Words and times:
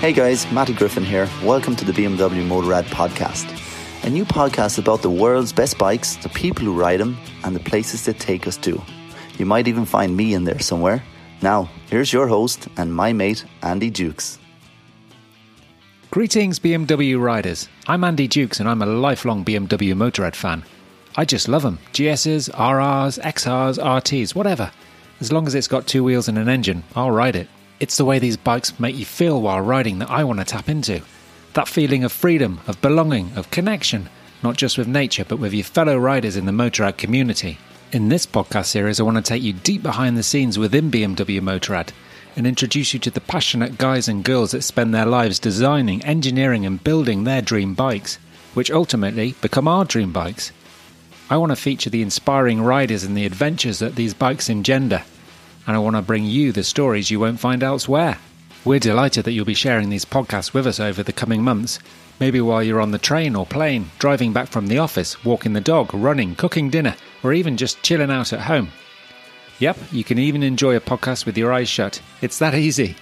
Hey 0.00 0.12
guys, 0.12 0.48
Matty 0.52 0.74
Griffin 0.74 1.04
here. 1.04 1.28
Welcome 1.42 1.74
to 1.74 1.84
the 1.84 1.90
BMW 1.90 2.46
Motorrad 2.46 2.84
podcast, 2.84 3.50
a 4.04 4.08
new 4.08 4.24
podcast 4.24 4.78
about 4.78 5.02
the 5.02 5.10
world's 5.10 5.52
best 5.52 5.76
bikes, 5.76 6.14
the 6.14 6.28
people 6.28 6.64
who 6.64 6.80
ride 6.80 7.00
them, 7.00 7.18
and 7.42 7.56
the 7.56 7.60
places 7.68 8.04
they 8.04 8.12
take 8.12 8.46
us 8.46 8.56
to. 8.58 8.80
You 9.38 9.44
might 9.44 9.66
even 9.66 9.84
find 9.84 10.16
me 10.16 10.34
in 10.34 10.44
there 10.44 10.60
somewhere. 10.60 11.02
Now, 11.42 11.68
here's 11.90 12.12
your 12.12 12.28
host 12.28 12.68
and 12.76 12.94
my 12.94 13.12
mate, 13.12 13.44
Andy 13.60 13.90
Dukes. 13.90 14.38
Greetings, 16.12 16.60
BMW 16.60 17.20
riders. 17.20 17.68
I'm 17.88 18.04
Andy 18.04 18.28
Dukes, 18.28 18.60
and 18.60 18.68
I'm 18.68 18.82
a 18.82 18.86
lifelong 18.86 19.44
BMW 19.44 19.94
Motorrad 19.94 20.36
fan. 20.36 20.62
I 21.16 21.24
just 21.24 21.48
love 21.48 21.62
them 21.62 21.80
GSs, 21.92 22.50
RRs, 22.50 23.20
XRs, 23.20 23.82
RTs, 23.82 24.36
whatever. 24.36 24.70
As 25.20 25.32
long 25.32 25.48
as 25.48 25.56
it's 25.56 25.66
got 25.66 25.88
two 25.88 26.04
wheels 26.04 26.28
and 26.28 26.38
an 26.38 26.48
engine, 26.48 26.84
I'll 26.94 27.10
ride 27.10 27.34
it. 27.34 27.48
It's 27.80 27.96
the 27.96 28.04
way 28.04 28.18
these 28.18 28.36
bikes 28.36 28.80
make 28.80 28.96
you 28.96 29.04
feel 29.04 29.40
while 29.40 29.60
riding 29.60 30.00
that 30.00 30.10
I 30.10 30.24
want 30.24 30.40
to 30.40 30.44
tap 30.44 30.68
into. 30.68 31.00
That 31.54 31.68
feeling 31.68 32.02
of 32.02 32.10
freedom, 32.10 32.60
of 32.66 32.80
belonging, 32.82 33.30
of 33.36 33.52
connection, 33.52 34.08
not 34.42 34.56
just 34.56 34.76
with 34.76 34.88
nature, 34.88 35.24
but 35.24 35.38
with 35.38 35.54
your 35.54 35.62
fellow 35.62 35.96
riders 35.96 36.34
in 36.34 36.44
the 36.46 36.52
Motorrad 36.52 36.96
community. 36.96 37.56
In 37.92 38.08
this 38.08 38.26
podcast 38.26 38.66
series, 38.66 38.98
I 38.98 39.04
want 39.04 39.16
to 39.16 39.22
take 39.22 39.44
you 39.44 39.52
deep 39.52 39.84
behind 39.84 40.16
the 40.16 40.24
scenes 40.24 40.58
within 40.58 40.90
BMW 40.90 41.40
Motorrad 41.40 41.90
and 42.34 42.48
introduce 42.48 42.94
you 42.94 42.98
to 42.98 43.12
the 43.12 43.20
passionate 43.20 43.78
guys 43.78 44.08
and 44.08 44.24
girls 44.24 44.50
that 44.50 44.62
spend 44.62 44.92
their 44.92 45.06
lives 45.06 45.38
designing, 45.38 46.04
engineering, 46.04 46.66
and 46.66 46.82
building 46.82 47.22
their 47.22 47.42
dream 47.42 47.74
bikes, 47.74 48.18
which 48.54 48.72
ultimately 48.72 49.36
become 49.40 49.68
our 49.68 49.84
dream 49.84 50.12
bikes. 50.12 50.50
I 51.30 51.36
want 51.36 51.50
to 51.50 51.56
feature 51.56 51.90
the 51.90 52.02
inspiring 52.02 52.60
riders 52.60 53.04
and 53.04 53.16
the 53.16 53.24
adventures 53.24 53.78
that 53.78 53.94
these 53.94 54.14
bikes 54.14 54.48
engender 54.48 55.04
and 55.68 55.76
I 55.76 55.80
want 55.80 55.96
to 55.96 56.02
bring 56.02 56.24
you 56.24 56.50
the 56.50 56.64
stories 56.64 57.10
you 57.10 57.20
won't 57.20 57.38
find 57.38 57.62
elsewhere. 57.62 58.16
We're 58.64 58.78
delighted 58.78 59.24
that 59.24 59.32
you'll 59.32 59.44
be 59.44 59.52
sharing 59.52 59.90
these 59.90 60.06
podcasts 60.06 60.54
with 60.54 60.66
us 60.66 60.80
over 60.80 61.02
the 61.02 61.12
coming 61.12 61.42
months. 61.42 61.78
Maybe 62.18 62.40
while 62.40 62.62
you're 62.62 62.80
on 62.80 62.90
the 62.90 62.98
train 62.98 63.36
or 63.36 63.44
plane, 63.44 63.90
driving 63.98 64.32
back 64.32 64.48
from 64.48 64.66
the 64.66 64.78
office, 64.78 65.22
walking 65.26 65.52
the 65.52 65.60
dog, 65.60 65.92
running, 65.92 66.34
cooking 66.36 66.70
dinner, 66.70 66.96
or 67.22 67.34
even 67.34 67.58
just 67.58 67.82
chilling 67.82 68.10
out 68.10 68.32
at 68.32 68.40
home. 68.40 68.70
Yep, 69.58 69.76
you 69.92 70.04
can 70.04 70.18
even 70.18 70.42
enjoy 70.42 70.74
a 70.74 70.80
podcast 70.80 71.26
with 71.26 71.36
your 71.36 71.52
eyes 71.52 71.68
shut. 71.68 72.00
It's 72.22 72.38
that 72.38 72.54
easy. 72.54 72.96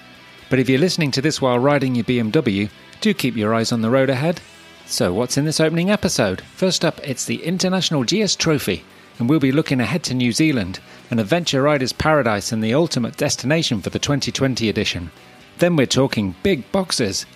But 0.50 0.58
if 0.58 0.68
you're 0.68 0.80
listening 0.80 1.12
to 1.12 1.22
this 1.22 1.40
while 1.40 1.60
riding 1.60 1.94
your 1.94 2.04
BMW, 2.04 2.68
do 3.00 3.14
keep 3.14 3.36
your 3.36 3.54
eyes 3.54 3.70
on 3.70 3.80
the 3.80 3.90
road 3.90 4.10
ahead. 4.10 4.40
So, 4.86 5.12
what's 5.12 5.36
in 5.36 5.44
this 5.44 5.60
opening 5.60 5.90
episode? 5.90 6.40
First 6.40 6.84
up, 6.84 7.00
it's 7.06 7.26
the 7.26 7.44
International 7.44 8.02
GS 8.04 8.34
Trophy, 8.34 8.84
and 9.18 9.28
we'll 9.28 9.38
be 9.38 9.52
looking 9.52 9.80
ahead 9.80 10.02
to 10.04 10.14
New 10.14 10.32
Zealand, 10.32 10.80
an 11.10 11.18
adventure 11.18 11.62
rider's 11.62 11.92
paradise 11.92 12.52
and 12.52 12.62
the 12.62 12.74
ultimate 12.74 13.16
destination 13.16 13.80
for 13.80 13.90
the 13.90 13.98
2020 13.98 14.68
edition. 14.68 15.10
Then 15.58 15.76
we're 15.76 15.86
talking 15.86 16.34
big 16.42 16.70
boxers. 16.72 17.26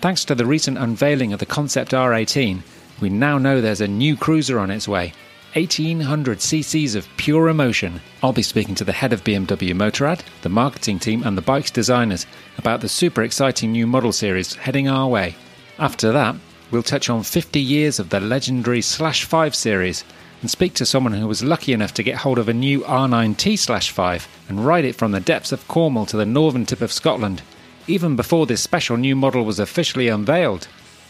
Thanks 0.00 0.24
to 0.26 0.34
the 0.34 0.46
recent 0.46 0.78
unveiling 0.78 1.32
of 1.32 1.40
the 1.40 1.46
Concept 1.46 1.92
R18, 1.92 2.62
we 3.00 3.08
now 3.08 3.38
know 3.38 3.60
there's 3.60 3.80
a 3.80 3.88
new 3.88 4.16
cruiser 4.16 4.58
on 4.58 4.70
its 4.70 4.86
way. 4.86 5.12
1800 5.54 6.38
cc's 6.38 6.94
of 6.94 7.08
pure 7.16 7.48
emotion. 7.48 8.00
I'll 8.22 8.32
be 8.32 8.42
speaking 8.42 8.74
to 8.74 8.84
the 8.84 8.92
head 8.92 9.12
of 9.12 9.24
BMW 9.24 9.72
Motorrad, 9.72 10.20
the 10.42 10.50
marketing 10.50 10.98
team, 10.98 11.22
and 11.22 11.36
the 11.36 11.42
bike's 11.42 11.70
designers 11.70 12.26
about 12.58 12.82
the 12.82 12.88
super 12.88 13.22
exciting 13.22 13.72
new 13.72 13.86
model 13.86 14.12
series 14.12 14.54
heading 14.54 14.86
our 14.86 15.08
way. 15.08 15.34
After 15.78 16.12
that, 16.12 16.36
we'll 16.70 16.82
touch 16.82 17.08
on 17.08 17.22
50 17.22 17.58
years 17.58 17.98
of 17.98 18.10
the 18.10 18.20
legendary 18.20 18.82
Slash 18.82 19.24
5 19.24 19.54
series 19.54 20.04
and 20.40 20.50
speak 20.50 20.74
to 20.74 20.86
someone 20.86 21.12
who 21.12 21.26
was 21.26 21.42
lucky 21.42 21.72
enough 21.72 21.94
to 21.94 22.02
get 22.02 22.18
hold 22.18 22.38
of 22.38 22.48
a 22.48 22.54
new 22.54 22.80
R9T 22.80 23.90
5 23.90 24.28
and 24.48 24.66
ride 24.66 24.84
it 24.84 24.94
from 24.94 25.12
the 25.12 25.20
depths 25.20 25.52
of 25.52 25.66
Cornwall 25.68 26.06
to 26.06 26.16
the 26.16 26.26
northern 26.26 26.66
tip 26.66 26.80
of 26.80 26.92
Scotland, 26.92 27.42
even 27.86 28.16
before 28.16 28.46
this 28.46 28.62
special 28.62 28.96
new 28.96 29.16
model 29.16 29.44
was 29.44 29.58
officially 29.58 30.08
unveiled. 30.08 30.68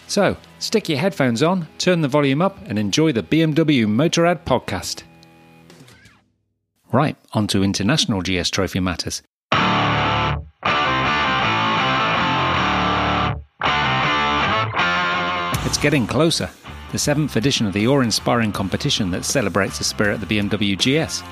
So, 0.09 0.37
stick 0.59 0.89
your 0.89 0.99
headphones 0.99 1.43
on, 1.43 1.67
turn 1.79 2.01
the 2.01 2.09
volume 2.09 2.41
up, 2.41 2.59
and 2.67 2.79
enjoy 2.79 3.13
the 3.13 3.23
BMW 3.23 3.87
Motorrad 3.87 4.45
podcast. 4.45 5.03
Right, 6.93 7.17
on 7.33 7.49
to 7.49 7.65
international 7.65 8.23
GS 8.23 8.51
Trophy 8.51 8.81
matters. 8.81 9.23
It's 15.67 15.79
getting 15.79 16.07
closer 16.07 16.49
the 16.93 16.99
seventh 16.99 17.37
edition 17.37 17.67
of 17.67 17.73
the 17.73 17.87
awe 17.87 18.01
inspiring 18.01 18.53
competition 18.53 19.11
that 19.11 19.25
celebrates 19.25 19.79
the 19.79 19.85
spirit 19.85 20.15
of 20.15 20.29
the 20.29 20.39
BMW 20.39 20.77
GS. 20.77 21.23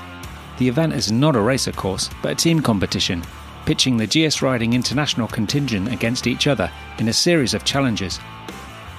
The 0.57 0.67
event 0.67 0.93
is 0.93 1.11
not 1.11 1.35
a 1.35 1.41
race, 1.41 1.67
of 1.67 1.75
course, 1.75 2.09
but 2.21 2.31
a 2.31 2.35
team 2.35 2.61
competition, 2.61 3.23
pitching 3.65 3.97
the 3.97 4.07
GS 4.07 4.41
Riding 4.41 4.73
International 4.73 5.27
contingent 5.27 5.91
against 5.91 6.27
each 6.27 6.47
other 6.47 6.71
in 6.99 7.07
a 7.07 7.13
series 7.13 7.53
of 7.53 7.65
challenges. 7.65 8.19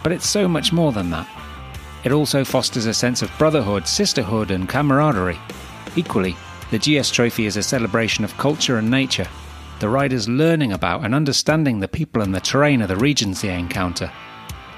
But 0.03 0.12
it's 0.12 0.28
so 0.28 0.49
much 0.49 0.72
more 0.72 0.93
than 0.93 1.11
that. 1.11 1.28
It 2.05 2.12
also 2.12 2.45
fosters 2.45 2.87
a 2.87 2.95
sense 2.95 3.22
of 3.22 3.37
brotherhood, 3.39 3.89
sisterhood, 3.89 4.50
and 4.50 4.69
camaraderie. 4.69 5.39
Equally, 5.97 6.37
the 6.71 6.78
GS 6.78 7.11
Trophy 7.11 7.47
is 7.47 7.56
a 7.56 7.62
celebration 7.62 8.25
of 8.25 8.37
culture 8.39 8.77
and 8.78 8.91
nature, 8.91 9.27
the 9.81 9.89
riders 9.89 10.28
learning 10.28 10.72
about 10.72 11.05
and 11.05 11.15
understanding 11.15 11.81
the 11.81 11.89
people 11.89 12.22
and 12.22 12.34
the 12.34 12.41
terrain 12.41 12.83
of 12.83 12.89
the 12.89 12.97
regions 12.97 13.41
they 13.41 13.59
encounter. 13.59 14.11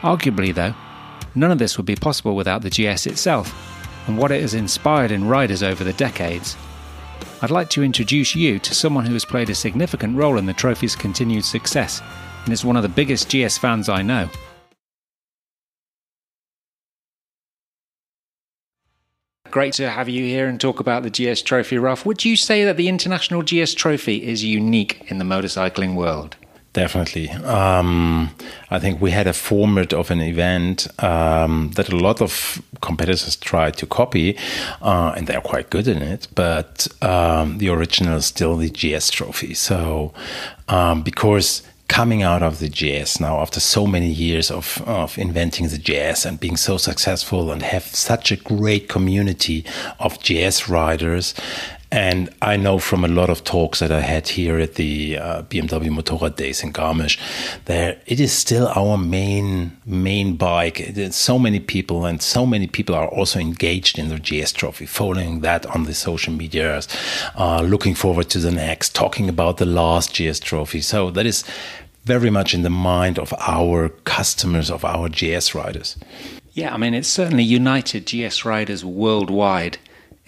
Arguably, 0.03 0.55
though, 0.55 0.75
None 1.35 1.51
of 1.51 1.59
this 1.59 1.77
would 1.77 1.87
be 1.87 1.97
possible 1.97 2.35
without 2.35 2.63
the 2.63 2.71
GS 2.71 3.07
itself 3.07 3.55
and 4.07 4.17
what 4.17 4.31
it 4.31 4.41
has 4.41 4.55
inspired 4.55 5.11
in 5.11 5.29
riders 5.29 5.63
over 5.63 5.85
the 5.85 5.93
decades. 5.93 6.57
I'd 7.43 7.51
like 7.51 7.71
to 7.71 7.85
introduce 7.85 8.35
you 8.35 8.59
to 8.59 8.75
someone 8.75 9.07
who 9.07 9.13
has 9.13 9.25
played 9.25 9.51
a 9.51 9.55
significant 9.55 10.17
role 10.17 10.39
in 10.39 10.47
the 10.47 10.53
trophy's 10.53 10.97
continued 10.97 11.45
success 11.45 12.03
and 12.45 12.53
is 12.53 12.65
one 12.65 12.77
of 12.77 12.83
the 12.83 12.89
biggest 12.89 13.31
GS 13.31 13.59
fans 13.59 13.89
I 13.89 14.03
know. 14.03 14.29
Great 19.51 19.73
to 19.75 19.89
have 19.89 20.09
you 20.09 20.25
here 20.25 20.47
and 20.47 20.61
talk 20.61 20.79
about 20.79 21.03
the 21.03 21.11
GS 21.11 21.41
Trophy, 21.43 21.79
Ralph. 21.79 22.05
Would 22.05 22.25
you 22.25 22.37
say 22.37 22.65
that 22.65 22.77
the 22.77 22.89
International 22.89 23.43
GS 23.43 23.73
Trophy 23.75 24.27
is 24.27 24.45
unique 24.45 25.03
in 25.07 25.19
the 25.19 25.25
motorcycling 25.25 25.95
world? 25.95 26.37
Definitely. 26.79 27.29
Um, 27.31 28.31
I 28.71 28.79
think 28.79 29.01
we 29.01 29.11
had 29.11 29.27
a 29.27 29.33
format 29.33 29.93
of 29.93 30.13
an 30.13 30.21
event 30.21 30.87
um, 31.03 31.73
that 31.75 31.93
a 31.93 31.97
lot 31.97 32.23
of 32.23 32.63
competitors 32.81 33.35
tried 33.35 33.77
to 33.79 33.87
copy, 33.87 34.37
uh, 34.81 35.13
and 35.17 35.27
they're 35.27 35.41
quite 35.41 35.71
good 35.71 35.89
in 35.89 36.01
it. 36.01 36.29
But 36.37 36.87
um, 37.03 37.59
the 37.59 37.69
original 37.71 38.19
is 38.19 38.27
still 38.27 38.57
the 38.57 38.71
GS 38.71 39.11
trophy. 39.11 39.55
So, 39.55 40.15
um, 40.69 41.03
because 41.03 41.63
coming 41.89 42.23
out 42.23 42.45
of 42.45 42.61
the 42.61 42.69
GS 42.69 43.19
now 43.19 43.41
after 43.41 43.59
so 43.59 43.85
many 43.85 44.11
years 44.11 44.49
of, 44.49 44.81
of 44.87 45.19
inventing 45.19 45.69
the 45.69 45.79
GS 45.79 46.25
and 46.25 46.39
being 46.39 46.57
so 46.57 46.77
successful 46.77 47.51
and 47.51 47.63
have 47.63 47.83
such 47.83 48.31
a 48.31 48.37
great 48.37 48.89
community 48.89 49.65
of 49.99 50.21
GS 50.23 50.69
riders 50.69 51.35
and 51.91 52.29
I 52.43 52.57
know 52.57 52.79
from 52.79 53.03
a 53.05 53.09
lot 53.09 53.31
of 53.31 53.45
talks 53.45 53.79
that 53.79 53.91
I 53.91 54.01
had 54.01 54.29
here 54.29 54.59
at 54.59 54.75
the 54.75 55.19
uh, 55.19 55.43
BMW 55.43 55.89
Motorrad 55.89 56.37
Days 56.37 56.63
in 56.63 56.73
Garmisch, 56.73 57.19
that 57.65 58.03
it 58.07 58.21
is 58.21 58.33
still 58.33 58.69
our 58.69 58.99
main 58.99 59.77
main 59.87 60.37
bike. 60.37 60.93
So 61.11 61.39
many 61.39 61.61
people, 61.61 62.05
and 62.05 62.21
so 62.21 62.45
many 62.45 62.67
people 62.67 62.95
are 62.95 63.09
also 63.09 63.39
engaged 63.39 63.99
in 63.99 64.11
the 64.11 64.19
GS 64.19 64.53
Trophy, 64.53 64.85
following 64.85 65.41
that 65.41 65.65
on 65.67 65.85
the 65.85 65.95
social 65.95 66.33
medias, 66.33 66.89
uh, 67.37 67.63
looking 67.63 67.95
forward 67.95 68.29
to 68.31 68.39
the 68.39 68.51
next, 68.51 68.95
talking 68.95 69.29
about 69.29 69.57
the 69.57 69.67
last 69.67 70.15
GS 70.15 70.41
Trophy. 70.41 70.83
So 70.83 71.11
that 71.13 71.25
is 71.25 71.43
very 72.05 72.31
much 72.31 72.53
in 72.53 72.63
the 72.63 72.71
mind 72.71 73.19
of 73.19 73.33
our 73.39 73.89
customers, 74.05 74.71
of 74.71 74.85
our 74.85 75.09
GS 75.09 75.55
riders. 75.55 75.97
Yeah, 76.53 76.75
I 76.75 76.77
mean, 76.77 76.93
it's 76.93 77.09
certainly 77.09 77.45
united 77.45 78.07
GS 78.07 78.45
riders 78.45 78.85
worldwide 78.85 79.79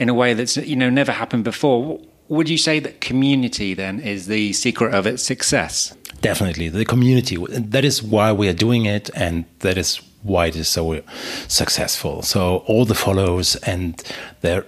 in 0.01 0.09
a 0.09 0.15
way 0.15 0.35
that's 0.35 0.57
you 0.57 0.75
know 0.75 0.91
never 0.91 1.13
happened 1.13 1.45
before. 1.45 2.01
Would 2.29 2.49
you 2.49 2.59
say 2.59 2.81
that 2.81 3.01
community 3.01 3.75
then 3.75 4.01
is 4.01 4.27
the 4.27 4.53
secret 4.53 4.95
of 4.95 5.07
its 5.07 5.23
success? 5.23 5.95
Definitely, 6.21 6.69
the 6.69 6.85
community. 6.85 7.37
That 7.37 7.85
is 7.85 8.03
why 8.03 8.33
we 8.33 8.49
are 8.49 8.53
doing 8.67 8.87
it, 8.87 9.11
and 9.15 9.45
that 9.61 9.77
is 9.79 10.01
why 10.23 10.47
it 10.47 10.57
is 10.57 10.69
so 10.69 11.03
successful. 11.49 12.23
So 12.23 12.59
all 12.67 12.85
the 12.85 12.95
followers 12.95 13.57
and 13.57 14.03
there, 14.43 14.65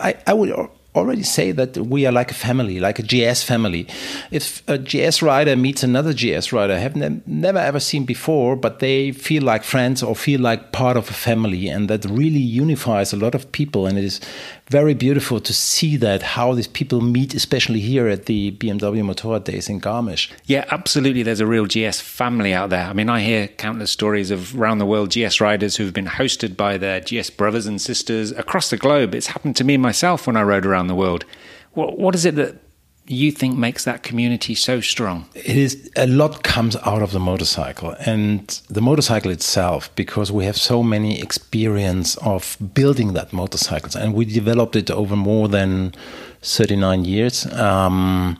I, 0.00 0.16
I 0.26 0.32
would 0.32 0.50
already 0.96 1.22
say 1.22 1.52
that 1.52 1.76
we 1.76 2.06
are 2.06 2.12
like 2.12 2.30
a 2.30 2.34
family, 2.34 2.80
like 2.80 2.98
a 2.98 3.02
GS 3.02 3.42
family. 3.42 3.86
If 4.30 4.66
a 4.68 4.78
GS 4.78 5.22
rider 5.22 5.54
meets 5.54 5.82
another 5.82 6.12
GS 6.12 6.52
rider, 6.52 6.72
I 6.72 6.78
have 6.78 6.96
ne 6.96 7.20
never 7.26 7.58
ever 7.58 7.78
seen 7.78 8.04
before, 8.04 8.56
but 8.56 8.78
they 8.80 9.12
feel 9.12 9.42
like 9.42 9.62
friends 9.62 10.02
or 10.02 10.16
feel 10.16 10.40
like 10.40 10.72
part 10.72 10.96
of 10.96 11.10
a 11.10 11.12
family, 11.12 11.68
and 11.68 11.88
that 11.88 12.04
really 12.06 12.40
unifies 12.40 13.12
a 13.12 13.16
lot 13.16 13.34
of 13.34 13.52
people. 13.52 13.86
And 13.86 13.98
it 13.98 14.04
is 14.04 14.20
very 14.68 14.94
beautiful 14.94 15.38
to 15.40 15.54
see 15.54 15.96
that 15.96 16.22
how 16.22 16.52
these 16.52 16.66
people 16.66 17.00
meet, 17.00 17.34
especially 17.34 17.80
here 17.80 18.08
at 18.08 18.26
the 18.26 18.50
BMW 18.52 19.02
Motorrad 19.02 19.44
Days 19.44 19.68
in 19.68 19.80
Garmisch. 19.80 20.30
Yeah, 20.44 20.64
absolutely. 20.70 21.22
There's 21.22 21.40
a 21.40 21.46
real 21.46 21.66
GS 21.66 22.00
family 22.00 22.52
out 22.52 22.70
there. 22.70 22.86
I 22.86 22.92
mean, 22.92 23.08
I 23.08 23.20
hear 23.20 23.46
countless 23.46 23.92
stories 23.92 24.30
of 24.30 24.58
around 24.58 24.78
the 24.78 24.86
world 24.86 25.10
GS 25.10 25.40
riders 25.40 25.76
who've 25.76 25.92
been 25.92 26.06
hosted 26.06 26.56
by 26.56 26.78
their 26.78 27.00
GS 27.00 27.30
brothers 27.30 27.66
and 27.66 27.80
sisters 27.80 28.32
across 28.32 28.70
the 28.70 28.76
globe. 28.76 29.14
It's 29.14 29.28
happened 29.28 29.56
to 29.56 29.64
me 29.64 29.76
myself 29.76 30.26
when 30.26 30.36
I 30.36 30.42
rode 30.42 30.66
around 30.66 30.88
the 30.88 30.94
world. 30.94 31.24
What, 31.74 31.98
what 31.98 32.14
is 32.14 32.24
it 32.24 32.34
that 32.34 32.56
you 33.14 33.30
think 33.32 33.56
makes 33.56 33.84
that 33.84 34.02
community 34.02 34.54
so 34.54 34.80
strong? 34.80 35.26
It 35.34 35.56
is 35.56 35.90
a 35.96 36.06
lot 36.06 36.42
comes 36.42 36.76
out 36.76 37.02
of 37.02 37.12
the 37.12 37.20
motorcycle 37.20 37.94
and 38.00 38.48
the 38.68 38.80
motorcycle 38.80 39.30
itself 39.30 39.94
because 39.94 40.32
we 40.32 40.44
have 40.44 40.56
so 40.56 40.82
many 40.82 41.20
experience 41.20 42.16
of 42.16 42.56
building 42.74 43.12
that 43.14 43.32
motorcycles 43.32 43.96
and 43.96 44.14
we 44.14 44.24
developed 44.24 44.76
it 44.76 44.90
over 44.90 45.16
more 45.16 45.48
than 45.48 45.94
39 46.42 47.04
years. 47.04 47.46
Um, 47.52 48.38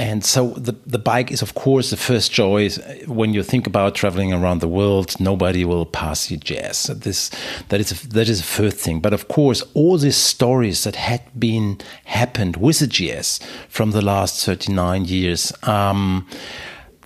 and 0.00 0.24
so 0.24 0.54
the 0.56 0.74
the 0.86 0.98
bike 0.98 1.30
is 1.30 1.42
of 1.42 1.52
course 1.54 1.90
the 1.90 1.96
first 1.98 2.32
choice 2.32 2.78
when 3.06 3.34
you 3.34 3.42
think 3.42 3.66
about 3.66 3.94
traveling 3.94 4.32
around 4.32 4.60
the 4.60 4.68
world. 4.68 5.20
Nobody 5.20 5.62
will 5.66 5.84
pass 5.84 6.30
you 6.30 6.38
GS. 6.38 6.86
This 6.86 7.30
that 7.68 7.80
is 7.80 7.90
that 8.08 8.26
is 8.26 8.38
the 8.38 8.46
first 8.62 8.78
thing. 8.78 9.00
But 9.00 9.12
of 9.12 9.28
course, 9.28 9.62
all 9.74 9.98
these 9.98 10.16
stories 10.16 10.84
that 10.84 10.96
had 10.96 11.20
been 11.38 11.80
happened 12.04 12.56
with 12.56 12.78
the 12.78 12.86
GS 12.86 13.40
from 13.68 13.90
the 13.90 14.00
last 14.00 14.42
thirty 14.46 14.72
nine 14.72 15.04
years. 15.04 15.52
Um, 15.64 16.26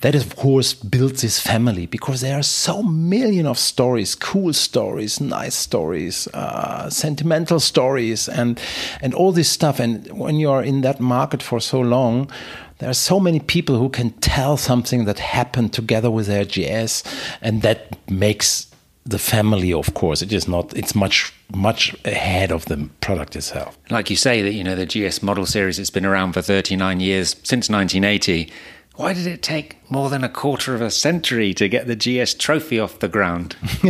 that 0.05 0.14
of 0.14 0.37
course 0.37 0.75
builds 0.75 1.23
this 1.23 1.40
family 1.40 1.87
because 1.87 2.20
there 2.20 2.38
are 2.38 2.43
so 2.43 2.82
million 2.82 3.47
of 3.47 3.58
stories 3.58 4.14
cool 4.14 4.52
stories 4.52 5.19
nice 5.19 5.55
stories 5.55 6.29
uh, 6.35 6.90
sentimental 6.90 7.58
stories 7.58 8.29
and 8.29 8.61
and 9.00 9.14
all 9.14 9.32
this 9.32 9.49
stuff 9.49 9.81
and 9.81 10.06
when 10.12 10.37
you 10.37 10.50
are 10.50 10.62
in 10.62 10.82
that 10.82 11.00
market 11.00 11.43
for 11.43 11.58
so 11.58 11.81
long 11.81 12.31
there 12.79 12.91
are 12.91 12.94
so 12.94 13.21
many 13.21 13.41
people 13.41 13.79
who 13.79 13.88
can 13.88 14.11
tell 14.21 14.56
something 14.56 15.05
that 15.05 15.19
happened 15.19 15.73
together 15.73 16.11
with 16.11 16.26
their 16.26 16.44
GS, 16.44 17.03
and 17.41 17.62
that 17.62 17.97
makes 18.11 18.71
the 19.06 19.19
family 19.19 19.71
of 19.71 19.93
course 19.93 20.23
it 20.23 20.32
is 20.32 20.49
not 20.49 20.75
it's 20.75 20.94
much 20.94 21.32
much 21.55 21.94
ahead 22.06 22.50
of 22.50 22.65
the 22.67 22.88
product 23.03 23.37
itself 23.37 23.76
like 23.91 24.09
you 24.09 24.17
say 24.17 24.41
that 24.41 24.55
you 24.55 24.65
know 24.65 24.75
the 24.75 24.87
gs 24.87 25.23
model 25.23 25.44
series 25.44 25.79
It's 25.79 25.91
been 25.91 26.06
around 26.06 26.32
for 26.32 26.41
39 26.41 27.00
years 27.00 27.37
since 27.43 27.69
1980 27.69 28.50
why 28.97 29.12
did 29.12 29.26
it 29.26 29.43
take 29.43 29.79
more 29.91 30.09
than 30.09 30.23
a 30.23 30.29
quarter 30.29 30.75
of 30.75 30.81
a 30.81 30.91
century 30.91 31.53
to 31.55 31.69
get 31.69 31.88
the 31.88 31.97
GS 31.97 32.35
trophy 32.35 32.79
off 32.79 33.00
the 33.00 33.09
ground? 33.09 33.56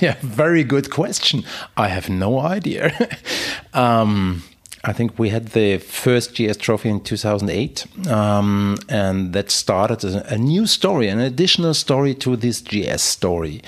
yeah, 0.00 0.16
very 0.22 0.64
good 0.64 0.90
question. 0.90 1.44
I 1.76 1.88
have 1.88 2.08
no 2.08 2.40
idea. 2.40 2.96
um, 3.74 4.42
I 4.86 4.92
think 4.92 5.18
we 5.18 5.30
had 5.30 5.48
the 5.48 5.78
first 5.78 6.34
GS 6.34 6.58
trophy 6.58 6.90
in 6.90 7.00
2008, 7.00 7.86
um, 8.08 8.76
and 8.88 9.32
that 9.32 9.50
started 9.50 10.04
a, 10.04 10.34
a, 10.34 10.38
new 10.38 10.66
story, 10.66 11.08
an 11.08 11.20
additional 11.20 11.72
story 11.72 12.14
to 12.16 12.36
this 12.36 12.60
GS 12.60 13.02
story 13.02 13.62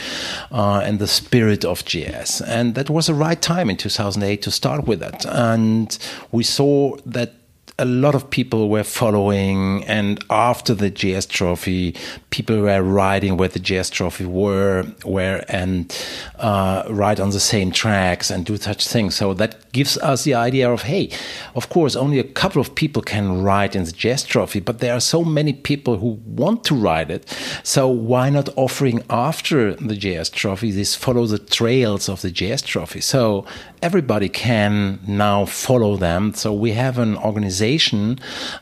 uh, 0.52 0.82
and 0.84 0.98
the 0.98 1.06
spirit 1.06 1.64
of 1.64 1.84
GS. 1.86 2.42
And 2.42 2.74
that 2.74 2.90
was 2.90 3.06
the 3.06 3.14
right 3.14 3.40
time 3.40 3.70
in 3.70 3.78
2008 3.78 4.42
to 4.42 4.50
start 4.50 4.86
with 4.86 5.00
that. 5.00 5.24
And 5.26 5.96
we 6.32 6.44
saw 6.44 6.96
that 7.06 7.32
a 7.78 7.84
lot 7.84 8.14
of 8.14 8.30
people 8.30 8.70
were 8.70 8.84
following, 8.84 9.84
and 9.84 10.24
after 10.30 10.72
the 10.72 10.88
GS 10.88 11.26
Trophy, 11.26 11.94
people 12.30 12.62
were 12.62 12.82
riding 12.82 13.36
where 13.36 13.48
the 13.48 13.58
GS 13.58 13.90
Trophy 13.90 14.24
were, 14.24 14.86
were 15.04 15.44
and 15.48 15.94
uh, 16.38 16.84
ride 16.88 17.20
on 17.20 17.30
the 17.30 17.40
same 17.40 17.70
tracks 17.70 18.30
and 18.30 18.46
do 18.46 18.56
such 18.56 18.88
things. 18.88 19.14
So 19.14 19.34
that 19.34 19.70
gives 19.72 19.98
us 19.98 20.24
the 20.24 20.32
idea 20.34 20.72
of 20.72 20.82
hey, 20.82 21.10
of 21.54 21.68
course, 21.68 21.96
only 21.96 22.18
a 22.18 22.24
couple 22.24 22.62
of 22.62 22.74
people 22.74 23.02
can 23.02 23.42
ride 23.42 23.76
in 23.76 23.84
the 23.84 23.92
GS 23.92 24.24
Trophy, 24.24 24.60
but 24.60 24.78
there 24.78 24.94
are 24.94 25.00
so 25.00 25.22
many 25.22 25.52
people 25.52 25.98
who 25.98 26.18
want 26.24 26.64
to 26.64 26.74
ride 26.74 27.10
it. 27.10 27.28
So 27.62 27.88
why 27.88 28.30
not 28.30 28.48
offering 28.56 29.02
after 29.10 29.74
the 29.74 29.96
GS 29.96 30.30
Trophy 30.30 30.70
this 30.70 30.94
follow 30.94 31.26
the 31.26 31.38
trails 31.38 32.08
of 32.08 32.22
the 32.22 32.30
GS 32.30 32.62
Trophy? 32.62 33.02
So 33.02 33.44
everybody 33.82 34.28
can 34.28 34.98
now 35.06 35.44
follow 35.44 35.96
them. 35.96 36.32
So 36.34 36.52
we 36.52 36.72
have 36.72 36.98
an 36.98 37.16
organization, 37.16 37.65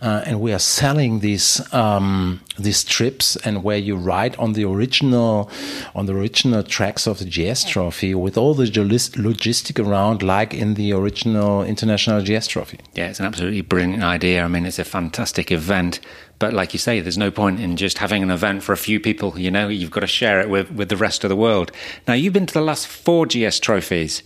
uh, 0.00 0.22
and 0.26 0.40
we 0.40 0.52
are 0.52 0.58
selling 0.58 1.20
these 1.20 1.60
um, 1.72 2.40
these 2.58 2.84
trips, 2.84 3.36
and 3.44 3.62
where 3.62 3.78
you 3.78 3.96
ride 3.96 4.36
on 4.36 4.52
the 4.54 4.64
original 4.64 5.50
on 5.94 6.06
the 6.06 6.14
original 6.14 6.62
tracks 6.62 7.06
of 7.06 7.18
the 7.18 7.24
GS 7.24 7.64
Trophy 7.64 8.14
with 8.14 8.36
all 8.36 8.54
the 8.54 8.64
logistic 8.64 9.84
around, 9.84 10.22
like 10.22 10.54
in 10.54 10.74
the 10.74 10.92
original 10.92 11.62
International 11.62 12.22
GS 12.22 12.46
Trophy. 12.46 12.80
Yeah, 12.94 13.08
it's 13.08 13.20
an 13.20 13.26
absolutely 13.26 13.60
brilliant 13.62 14.02
idea. 14.02 14.44
I 14.44 14.48
mean, 14.48 14.66
it's 14.66 14.78
a 14.78 14.84
fantastic 14.84 15.50
event. 15.50 16.00
But 16.38 16.52
like 16.52 16.72
you 16.72 16.78
say, 16.78 17.00
there's 17.00 17.18
no 17.18 17.30
point 17.30 17.60
in 17.60 17.76
just 17.76 17.98
having 17.98 18.22
an 18.22 18.30
event 18.30 18.62
for 18.62 18.72
a 18.72 18.76
few 18.76 18.98
people. 19.00 19.38
You 19.38 19.50
know, 19.50 19.68
you've 19.68 19.90
got 19.90 20.00
to 20.00 20.06
share 20.06 20.40
it 20.40 20.50
with, 20.50 20.70
with 20.70 20.88
the 20.88 20.96
rest 20.96 21.24
of 21.24 21.30
the 21.30 21.36
world. 21.36 21.70
Now, 22.08 22.14
you've 22.14 22.32
been 22.32 22.46
to 22.46 22.54
the 22.54 22.60
last 22.60 22.86
four 22.86 23.26
GS 23.26 23.60
trophies. 23.60 24.22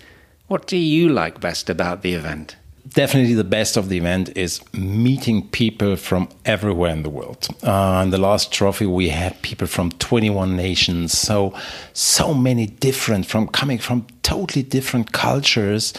What 0.47 0.67
do 0.67 0.77
you 0.77 1.11
like 1.11 1.41
best 1.41 1.69
about 1.69 2.03
the 2.03 2.15
event? 2.15 2.57
Definitely, 2.95 3.35
the 3.35 3.45
best 3.45 3.77
of 3.77 3.89
the 3.89 3.97
event 3.97 4.37
is 4.37 4.61
meeting 4.73 5.49
people 5.49 5.97
from 5.97 6.29
everywhere 6.45 6.91
in 6.91 7.03
the 7.03 7.11
world. 7.11 7.49
Uh, 7.63 8.05
the 8.07 8.19
last 8.19 8.53
trophy, 8.53 8.87
we 8.87 9.09
had 9.09 9.41
people 9.43 9.67
from 9.67 9.91
21 9.93 10.57
nations, 10.57 11.17
so 11.17 11.53
so 11.93 12.33
many 12.33 12.67
different 12.67 13.27
from 13.27 13.49
coming 13.49 13.79
from 13.79 14.07
totally 14.23 14.63
different 14.63 15.13
cultures, 15.13 15.93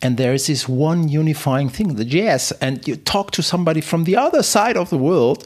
and 0.00 0.16
there 0.16 0.32
is 0.32 0.46
this 0.46 0.68
one 0.68 1.08
unifying 1.08 1.68
thing: 1.68 1.96
the 1.96 2.04
GS. 2.04 2.52
And 2.52 2.86
you 2.86 2.96
talk 2.96 3.32
to 3.32 3.42
somebody 3.42 3.80
from 3.80 4.04
the 4.04 4.16
other 4.16 4.42
side 4.42 4.76
of 4.76 4.88
the 4.88 4.98
world, 4.98 5.44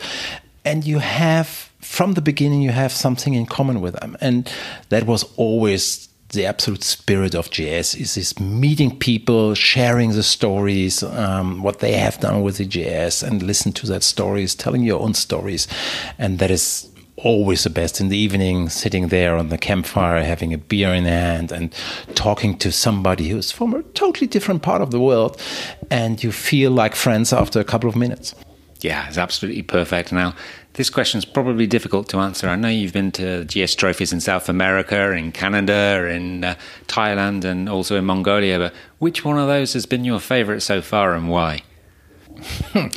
and 0.64 0.84
you 0.84 0.98
have 0.98 1.70
from 1.80 2.12
the 2.12 2.22
beginning 2.22 2.62
you 2.62 2.72
have 2.72 2.92
something 2.92 3.34
in 3.34 3.46
common 3.46 3.80
with 3.80 3.94
them, 3.94 4.16
and 4.20 4.50
that 4.90 5.06
was 5.06 5.24
always 5.36 6.08
the 6.30 6.46
absolute 6.46 6.82
spirit 6.82 7.34
of 7.34 7.50
GS 7.50 7.94
is 7.94 8.14
this 8.14 8.38
meeting 8.40 8.98
people, 8.98 9.54
sharing 9.54 10.12
the 10.12 10.22
stories, 10.22 11.02
um, 11.02 11.62
what 11.62 11.78
they 11.78 11.92
have 11.92 12.18
done 12.20 12.42
with 12.42 12.58
the 12.58 12.64
GS, 12.64 13.22
and 13.22 13.42
listen 13.42 13.72
to 13.72 13.86
that 13.86 14.02
stories, 14.02 14.54
telling 14.54 14.82
your 14.82 15.00
own 15.00 15.14
stories, 15.14 15.68
and 16.18 16.38
that 16.38 16.50
is 16.50 16.90
always 17.16 17.62
the 17.62 17.70
best 17.70 18.00
in 18.00 18.08
the 18.08 18.16
evening, 18.16 18.68
sitting 18.68 19.08
there 19.08 19.36
on 19.36 19.48
the 19.48 19.58
campfire, 19.58 20.24
having 20.24 20.52
a 20.52 20.58
beer 20.58 20.92
in 20.92 21.04
hand, 21.04 21.52
and 21.52 21.72
talking 22.14 22.58
to 22.58 22.72
somebody 22.72 23.28
who's 23.28 23.52
from 23.52 23.72
a 23.74 23.82
totally 23.94 24.26
different 24.26 24.62
part 24.62 24.82
of 24.82 24.90
the 24.90 25.00
world, 25.00 25.40
and 25.90 26.24
you 26.24 26.32
feel 26.32 26.70
like 26.70 26.94
friends 26.94 27.32
after 27.32 27.60
a 27.60 27.64
couple 27.64 27.88
of 27.88 27.96
minutes. 27.96 28.34
Yeah, 28.80 29.08
it's 29.08 29.18
absolutely 29.18 29.62
perfect. 29.62 30.12
Now, 30.12 30.34
this 30.74 30.90
question 30.90 31.18
is 31.18 31.24
probably 31.24 31.66
difficult 31.66 32.08
to 32.10 32.18
answer. 32.18 32.48
I 32.48 32.56
know 32.56 32.68
you've 32.68 32.92
been 32.92 33.12
to 33.12 33.44
GS 33.44 33.74
trophies 33.76 34.12
in 34.12 34.20
South 34.20 34.48
America, 34.48 35.12
in 35.12 35.32
Canada, 35.32 36.08
in 36.10 36.44
uh, 36.44 36.56
Thailand, 36.86 37.44
and 37.44 37.68
also 37.68 37.96
in 37.96 38.04
Mongolia, 38.04 38.58
but 38.58 38.74
which 38.98 39.24
one 39.24 39.38
of 39.38 39.46
those 39.46 39.72
has 39.74 39.86
been 39.86 40.04
your 40.04 40.20
favorite 40.20 40.60
so 40.60 40.82
far 40.82 41.14
and 41.14 41.28
why? 41.28 41.62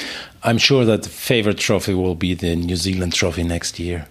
I'm 0.44 0.58
sure 0.58 0.86
that 0.86 1.04
the 1.04 1.10
favorite 1.10 1.60
trophy 1.60 1.94
will 1.94 2.16
be 2.16 2.34
the 2.34 2.56
New 2.56 2.76
Zealand 2.76 3.14
trophy 3.14 3.44
next 3.44 3.80
year. 3.80 4.08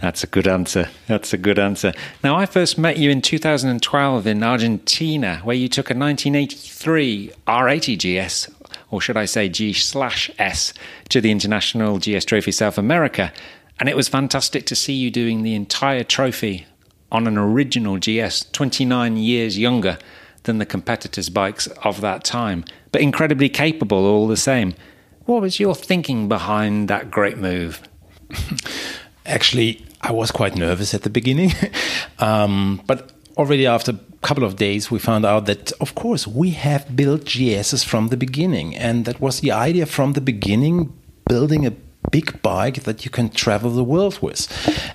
That's 0.00 0.24
a 0.24 0.26
good 0.26 0.46
answer. 0.46 0.88
That's 1.06 1.32
a 1.32 1.38
good 1.38 1.58
answer. 1.58 1.92
Now, 2.22 2.36
I 2.36 2.46
first 2.46 2.78
met 2.78 2.96
you 2.96 3.10
in 3.10 3.22
2012 3.22 4.26
in 4.26 4.42
Argentina, 4.42 5.40
where 5.44 5.56
you 5.56 5.68
took 5.68 5.90
a 5.90 5.94
1983 5.94 7.32
R80 7.46 8.26
GS 8.26 8.48
or 8.94 9.00
should 9.00 9.16
I 9.16 9.24
say 9.24 9.48
G 9.48 9.72
slash 9.72 10.30
S, 10.38 10.72
to 11.08 11.20
the 11.20 11.32
International 11.32 11.98
GS 11.98 12.24
Trophy 12.24 12.52
South 12.52 12.78
America. 12.78 13.32
And 13.80 13.88
it 13.88 13.96
was 13.96 14.06
fantastic 14.06 14.66
to 14.66 14.76
see 14.76 14.92
you 14.92 15.10
doing 15.10 15.42
the 15.42 15.56
entire 15.56 16.04
trophy 16.04 16.66
on 17.10 17.26
an 17.26 17.36
original 17.36 17.98
GS, 17.98 18.44
29 18.52 19.16
years 19.16 19.58
younger 19.58 19.98
than 20.44 20.58
the 20.58 20.66
competitors' 20.66 21.28
bikes 21.28 21.66
of 21.82 22.02
that 22.02 22.22
time, 22.22 22.64
but 22.92 23.00
incredibly 23.00 23.48
capable 23.48 24.06
all 24.06 24.28
the 24.28 24.36
same. 24.36 24.74
What 25.24 25.42
was 25.42 25.58
your 25.58 25.74
thinking 25.74 26.28
behind 26.28 26.86
that 26.86 27.10
great 27.10 27.36
move? 27.36 27.82
Actually, 29.26 29.84
I 30.02 30.12
was 30.12 30.30
quite 30.30 30.54
nervous 30.54 30.94
at 30.94 31.02
the 31.02 31.10
beginning, 31.10 31.50
um, 32.20 32.80
but 32.86 33.10
already 33.36 33.66
after 33.66 33.92
a 33.92 34.26
couple 34.26 34.44
of 34.44 34.56
days, 34.56 34.90
we 34.90 34.98
found 34.98 35.24
out 35.24 35.46
that, 35.46 35.72
of 35.80 35.94
course, 35.94 36.26
we 36.26 36.50
have 36.50 36.96
built 36.96 37.24
GSs 37.24 37.84
from 37.84 38.08
the 38.08 38.16
beginning. 38.16 38.76
And 38.76 39.04
that 39.04 39.20
was 39.20 39.40
the 39.40 39.52
idea 39.52 39.86
from 39.86 40.12
the 40.12 40.20
beginning 40.20 40.92
building 41.28 41.66
a 41.66 41.72
big 42.10 42.42
bike 42.42 42.84
that 42.84 43.04
you 43.04 43.10
can 43.10 43.28
travel 43.28 43.70
the 43.70 43.84
world 43.84 44.20
with. 44.20 44.46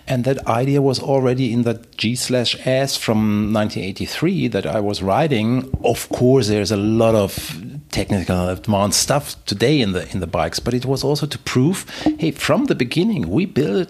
And 0.08 0.24
that 0.26 0.46
idea 0.48 0.82
was 0.82 1.00
already 1.00 1.52
in 1.52 1.64
that 1.64 1.98
G 1.98 2.16
slash 2.16 2.56
S 2.66 2.96
from 2.96 3.52
1983 3.54 4.48
that 4.50 4.66
I 4.66 4.80
was 4.80 5.02
riding. 5.02 5.70
Of 5.84 6.10
course, 6.10 6.48
there's 6.48 6.72
a 6.72 6.78
lot 6.78 7.16
of 7.16 7.62
technical 7.92 8.50
advanced 8.50 9.02
stuff 9.02 9.44
today 9.46 9.82
in 9.82 9.94
the 9.94 10.08
in 10.12 10.20
the 10.20 10.28
bikes, 10.28 10.60
but 10.60 10.74
it 10.74 10.86
was 10.86 11.04
also 11.04 11.26
to 11.26 11.40
prove, 11.40 11.90
hey, 12.20 12.32
from 12.32 12.66
the 12.66 12.76
beginning 12.76 13.30
we 13.30 13.46
built 13.46 13.90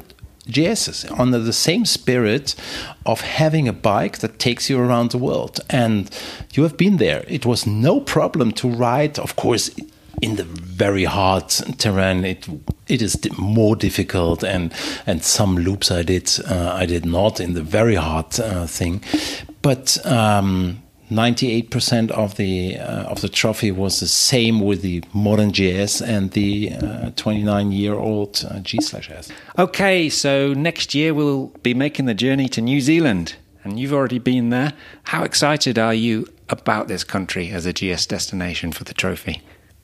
GSs 0.50 1.20
under 1.20 1.40
the 1.40 1.54
same 1.54 1.86
spirit 1.86 2.56
of 3.06 3.22
having 3.22 3.68
a 3.68 3.74
bike 3.74 4.20
that 4.20 4.40
takes 4.40 4.70
you 4.70 4.80
around 4.80 5.12
the 5.12 5.18
world. 5.18 5.60
And 5.70 6.10
you 6.54 6.64
have 6.64 6.78
been 6.78 6.98
there. 6.98 7.24
It 7.28 7.46
was 7.46 7.66
no 7.66 8.00
problem 8.00 8.52
to 8.54 8.70
ride, 8.70 9.20
of 9.20 9.36
course, 9.36 9.70
in 10.22 10.36
the 10.36 10.44
very 10.44 11.06
hard 11.06 11.50
terrain. 11.78 12.26
It 12.26 12.48
it 12.88 13.02
is 13.02 13.18
more 13.38 13.76
difficult, 13.76 14.44
and 14.44 14.74
and 15.06 15.24
some 15.24 15.58
loops 15.58 15.92
I 15.92 16.04
did 16.04 16.30
uh, 16.50 16.72
I 16.74 16.86
did 16.86 17.06
not 17.06 17.40
in 17.40 17.54
the 17.54 17.64
very 17.64 17.96
hard 17.96 18.40
uh, 18.40 18.66
thing, 18.68 19.02
but. 19.62 19.98
Um, 20.06 20.84
98% 21.10 22.12
of 22.12 22.36
the 22.36 22.78
uh, 22.78 23.04
of 23.04 23.22
the 23.22 23.30
trophy 23.30 23.72
was 23.72 24.00
the 24.00 24.08
same 24.08 24.62
with 24.62 24.82
the 24.82 25.04
modern 25.14 25.52
GS 25.52 26.02
and 26.02 26.32
the 26.32 26.72
29 27.16 27.72
year 27.72 27.96
old 27.96 28.46
uh, 28.50 28.60
G 28.60 28.80
slash 28.80 29.10
S. 29.10 29.32
Okay, 29.58 30.10
so 30.10 30.54
next 30.54 30.94
year 30.94 31.14
we'll 31.14 31.48
be 31.64 31.74
making 31.74 32.06
the 32.06 32.14
journey 32.14 32.48
to 32.50 32.62
New 32.62 32.80
Zealand, 32.80 33.36
and 33.64 33.80
you've 33.80 33.94
already 33.94 34.20
been 34.20 34.50
there. 34.50 34.74
How 35.04 35.24
excited 35.24 35.80
are 35.80 35.94
you 35.94 36.28
about 36.50 36.88
this 36.88 37.04
country 37.04 37.50
as 37.50 37.66
a 37.66 37.74
GS 37.74 38.06
destination 38.06 38.72
for 38.72 38.84
the 38.84 38.94
trophy? 38.94 39.42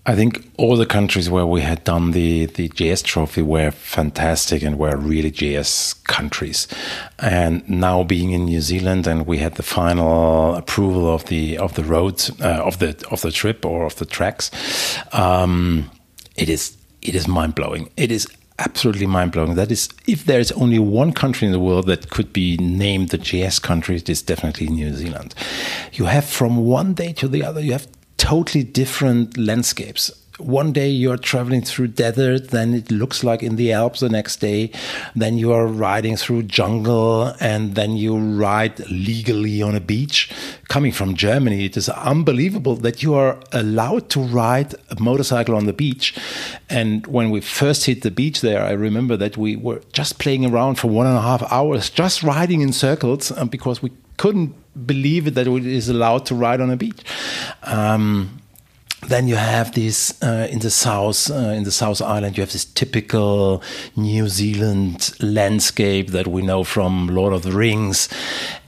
I 0.08 0.14
think 0.14 0.52
all 0.58 0.78
the 0.78 0.86
countries 0.86 1.32
where 1.32 1.48
we 1.48 1.62
had 1.62 1.84
done 1.84 2.12
the, 2.12 2.46
the 2.46 2.68
GS 2.68 3.02
trophy 3.02 3.42
were 3.42 3.72
fantastic 3.72 4.62
and 4.62 4.78
were 4.78 4.96
really 4.96 5.32
GS 5.32 5.96
countries. 5.96 6.68
And 7.18 7.68
now 7.68 8.04
being 8.04 8.32
in 8.32 8.46
New 8.46 8.62
Zealand 8.62 9.08
and 9.08 9.26
we 9.26 9.40
had 9.40 9.56
the 9.56 9.64
final 9.64 10.54
approval 10.56 11.12
of 11.12 11.26
the 11.26 11.58
of 11.58 11.74
the 11.74 11.84
roads 11.84 12.30
uh, 12.40 12.62
of 12.64 12.78
the 12.78 13.04
of 13.10 13.22
the 13.22 13.32
trip 13.32 13.66
or 13.66 13.84
of 13.86 13.96
the 13.96 14.06
tracks, 14.06 14.52
um, 15.12 15.90
it 16.36 16.50
is 16.50 16.78
it 17.02 17.16
is 17.16 17.28
mind 17.28 17.56
blowing. 17.56 17.90
It 17.98 18.12
is 18.12 18.28
absolutely 18.60 19.06
mind 19.06 19.32
blowing. 19.32 19.56
That 19.56 19.72
is, 19.72 19.90
if 20.08 20.26
there 20.26 20.40
is 20.40 20.52
only 20.54 20.80
one 20.80 21.12
country 21.12 21.46
in 21.46 21.52
the 21.52 21.60
world 21.60 21.88
that 21.88 22.10
could 22.10 22.32
be 22.32 22.58
named 22.58 23.10
the 23.10 23.18
GS 23.18 23.60
country, 23.60 23.98
it 23.98 24.10
is 24.10 24.22
definitely 24.22 24.68
New 24.68 24.94
Zealand. 24.94 25.36
You 25.94 26.06
have 26.06 26.26
from 26.26 26.66
one 26.66 26.94
day 26.94 27.12
to 27.14 27.28
the 27.28 27.44
other, 27.44 27.60
you 27.60 27.74
have 27.74 27.88
totally 28.18 28.64
different 28.64 29.38
landscapes. 29.38 30.12
One 30.38 30.74
day 30.74 30.90
you're 30.90 31.16
traveling 31.18 31.62
through 31.62 31.90
desert, 31.90 32.50
then 32.50 32.74
it 32.74 32.92
looks 32.92 33.24
like 33.24 33.42
in 33.42 33.56
the 33.56 33.72
Alps 33.72 34.02
the 34.02 34.10
next 34.10 34.42
day. 34.42 34.70
Then 35.16 35.38
you 35.38 35.54
are 35.54 35.66
riding 35.66 36.18
through 36.18 36.44
jungle, 36.44 37.34
and 37.40 37.76
then 37.76 37.96
you 37.96 38.18
ride 38.18 38.80
legally 38.90 39.62
on 39.62 39.76
a 39.76 39.80
beach. 39.80 40.30
Coming 40.68 40.92
from 40.92 41.16
Germany, 41.16 41.64
it 41.64 41.78
is 41.78 41.88
unbelievable 41.88 42.76
that 42.76 43.02
you 43.02 43.14
are 43.14 43.40
allowed 43.54 44.10
to 44.10 44.20
ride 44.20 44.76
a 44.90 45.00
motorcycle 45.00 45.56
on 45.56 45.68
the 45.68 45.74
beach. 45.74 46.14
And 46.70 47.08
when 47.08 47.30
we 47.30 47.40
first 47.40 47.86
hit 47.86 48.02
the 48.02 48.12
beach 48.12 48.42
there, 48.42 48.62
I 48.62 48.72
remember 48.72 49.16
that 49.16 49.38
we 49.38 49.56
were 49.56 49.84
just 49.94 50.20
playing 50.20 50.46
around 50.46 50.76
for 50.76 50.90
one 50.90 51.08
and 51.08 51.16
a 51.16 51.22
half 51.22 51.50
hours, 51.50 51.90
just 51.90 52.24
riding 52.24 52.60
in 52.60 52.74
circles, 52.74 53.32
um, 53.32 53.48
because 53.48 53.82
we 53.82 53.92
couldn't 54.18 54.54
believe 54.86 55.28
it 55.28 55.36
that 55.36 55.48
it 55.48 55.66
is 55.66 55.90
allowed 55.90 56.26
to 56.28 56.36
ride 56.36 56.62
on 56.62 56.70
a 56.70 56.78
beach. 56.78 57.04
Um, 57.64 58.42
then 59.08 59.28
you 59.28 59.36
have 59.36 59.74
this 59.74 60.22
uh, 60.24 60.48
in 60.50 60.60
the 60.60 60.70
south 60.70 61.30
uh, 61.30 61.36
in 61.36 61.64
the 61.64 61.72
south 61.72 62.02
island 62.02 62.38
you 62.38 62.42
have 62.42 62.52
this 62.52 62.66
typical 62.66 63.62
new 63.96 64.28
zealand 64.28 65.16
landscape 65.20 66.08
that 66.08 66.28
we 66.28 66.42
know 66.42 66.64
from 66.64 67.08
lord 67.08 67.34
of 67.34 67.44
the 67.44 67.52
rings 67.52 68.10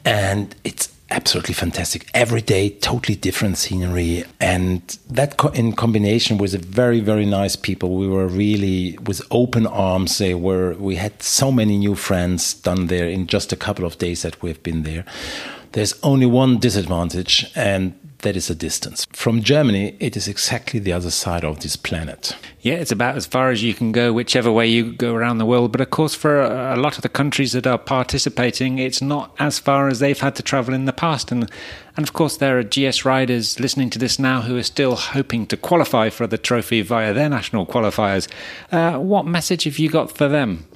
and 0.05 0.55
it's 0.63 0.93
absolutely 1.09 1.53
fantastic 1.53 2.09
every 2.13 2.41
day 2.41 2.69
totally 2.69 3.15
different 3.15 3.57
scenery 3.57 4.25
and 4.41 4.99
that 5.09 5.37
co 5.37 5.47
in 5.49 5.71
combination 5.71 6.37
with 6.37 6.53
very 6.65 6.99
very 6.99 7.25
nice 7.25 7.55
people 7.55 7.95
we 7.95 8.07
were 8.07 8.27
really 8.27 8.97
with 9.05 9.21
open 9.31 9.65
arms 9.65 10.17
they 10.17 10.33
were 10.33 10.73
we 10.73 10.95
had 10.95 11.23
so 11.23 11.51
many 11.51 11.77
new 11.77 11.95
friends 11.95 12.53
done 12.53 12.87
there 12.87 13.07
in 13.07 13.25
just 13.25 13.53
a 13.53 13.55
couple 13.55 13.85
of 13.85 13.97
days 13.97 14.21
that 14.21 14.41
we've 14.41 14.61
been 14.63 14.83
there 14.83 15.05
there's 15.71 15.93
only 16.03 16.25
one 16.25 16.57
disadvantage, 16.57 17.51
and 17.55 17.97
that 18.19 18.36
is 18.36 18.50
a 18.50 18.55
distance. 18.55 19.05
From 19.12 19.43
Germany, 19.43 19.95
it 20.00 20.17
is 20.17 20.27
exactly 20.27 20.79
the 20.79 20.91
other 20.91 21.12
side 21.12 21.43
of 21.43 21.59
this 21.59 21.75
planet. 21.75 22.36
Yeah, 22.62 22.75
it's 22.75 22.91
about 22.91 23.15
as 23.15 23.25
far 23.25 23.51
as 23.51 23.63
you 23.63 23.74
can 23.74 23.91
go, 23.91 24.12
whichever 24.12 24.51
way 24.51 24.67
you 24.67 24.91
go 24.93 25.13
around 25.13 25.38
the 25.38 25.45
world. 25.45 25.71
But 25.71 25.81
of 25.81 25.89
course, 25.91 26.15
for 26.15 26.41
a, 26.41 26.75
a 26.75 26.77
lot 26.77 26.97
of 26.97 27.03
the 27.03 27.09
countries 27.09 27.51
that 27.51 27.67
are 27.67 27.77
participating, 27.77 28.79
it's 28.79 29.01
not 29.01 29.36
as 29.39 29.59
far 29.59 29.88
as 29.88 30.00
they've 30.00 30.19
had 30.19 30.36
to 30.36 30.43
travel 30.43 30.74
in 30.74 30.86
the 30.86 30.93
past. 30.93 31.31
And 31.31 31.50
and 31.95 32.07
of 32.07 32.13
course, 32.13 32.38
there 32.38 32.59
are 32.59 32.63
GS 32.63 33.05
riders 33.05 33.59
listening 33.59 33.89
to 33.91 34.00
this 34.00 34.19
now 34.19 34.41
who 34.41 34.55
are 34.57 34.63
still 34.63 34.95
hoping 34.95 35.47
to 35.47 35.57
qualify 35.57 36.09
for 36.09 36.27
the 36.27 36.38
trophy 36.38 36.81
via 36.81 37.13
their 37.13 37.29
national 37.29 37.65
qualifiers. 37.65 38.27
Uh, 38.71 39.00
what 39.00 39.25
message 39.25 39.63
have 39.63 39.79
you 39.79 39.89
got 39.89 40.15
for 40.15 40.27
them? 40.27 40.67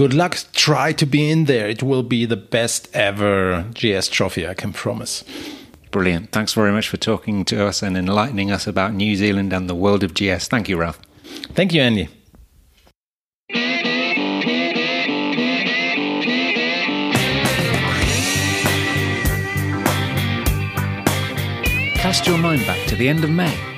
Good 0.00 0.14
luck. 0.14 0.34
Try 0.54 0.94
to 0.94 1.04
be 1.04 1.30
in 1.30 1.44
there. 1.44 1.68
It 1.68 1.82
will 1.82 2.02
be 2.02 2.24
the 2.24 2.34
best 2.34 2.88
ever 2.94 3.66
GS 3.74 4.08
trophy, 4.08 4.48
I 4.48 4.54
can 4.54 4.72
promise. 4.72 5.24
Brilliant. 5.90 6.32
Thanks 6.32 6.54
very 6.54 6.72
much 6.72 6.88
for 6.88 6.96
talking 6.96 7.44
to 7.44 7.66
us 7.66 7.82
and 7.82 7.98
enlightening 7.98 8.50
us 8.50 8.66
about 8.66 8.94
New 8.94 9.14
Zealand 9.14 9.52
and 9.52 9.68
the 9.68 9.74
world 9.74 10.02
of 10.02 10.14
GS. 10.14 10.48
Thank 10.48 10.70
you, 10.70 10.78
Ralph. 10.78 10.98
Thank 11.52 11.74
you, 11.74 11.82
Andy. 11.82 12.08
Cast 21.96 22.26
your 22.26 22.38
mind 22.38 22.64
back 22.66 22.88
to 22.88 22.96
the 22.96 23.06
end 23.06 23.22
of 23.22 23.28
May 23.28 23.69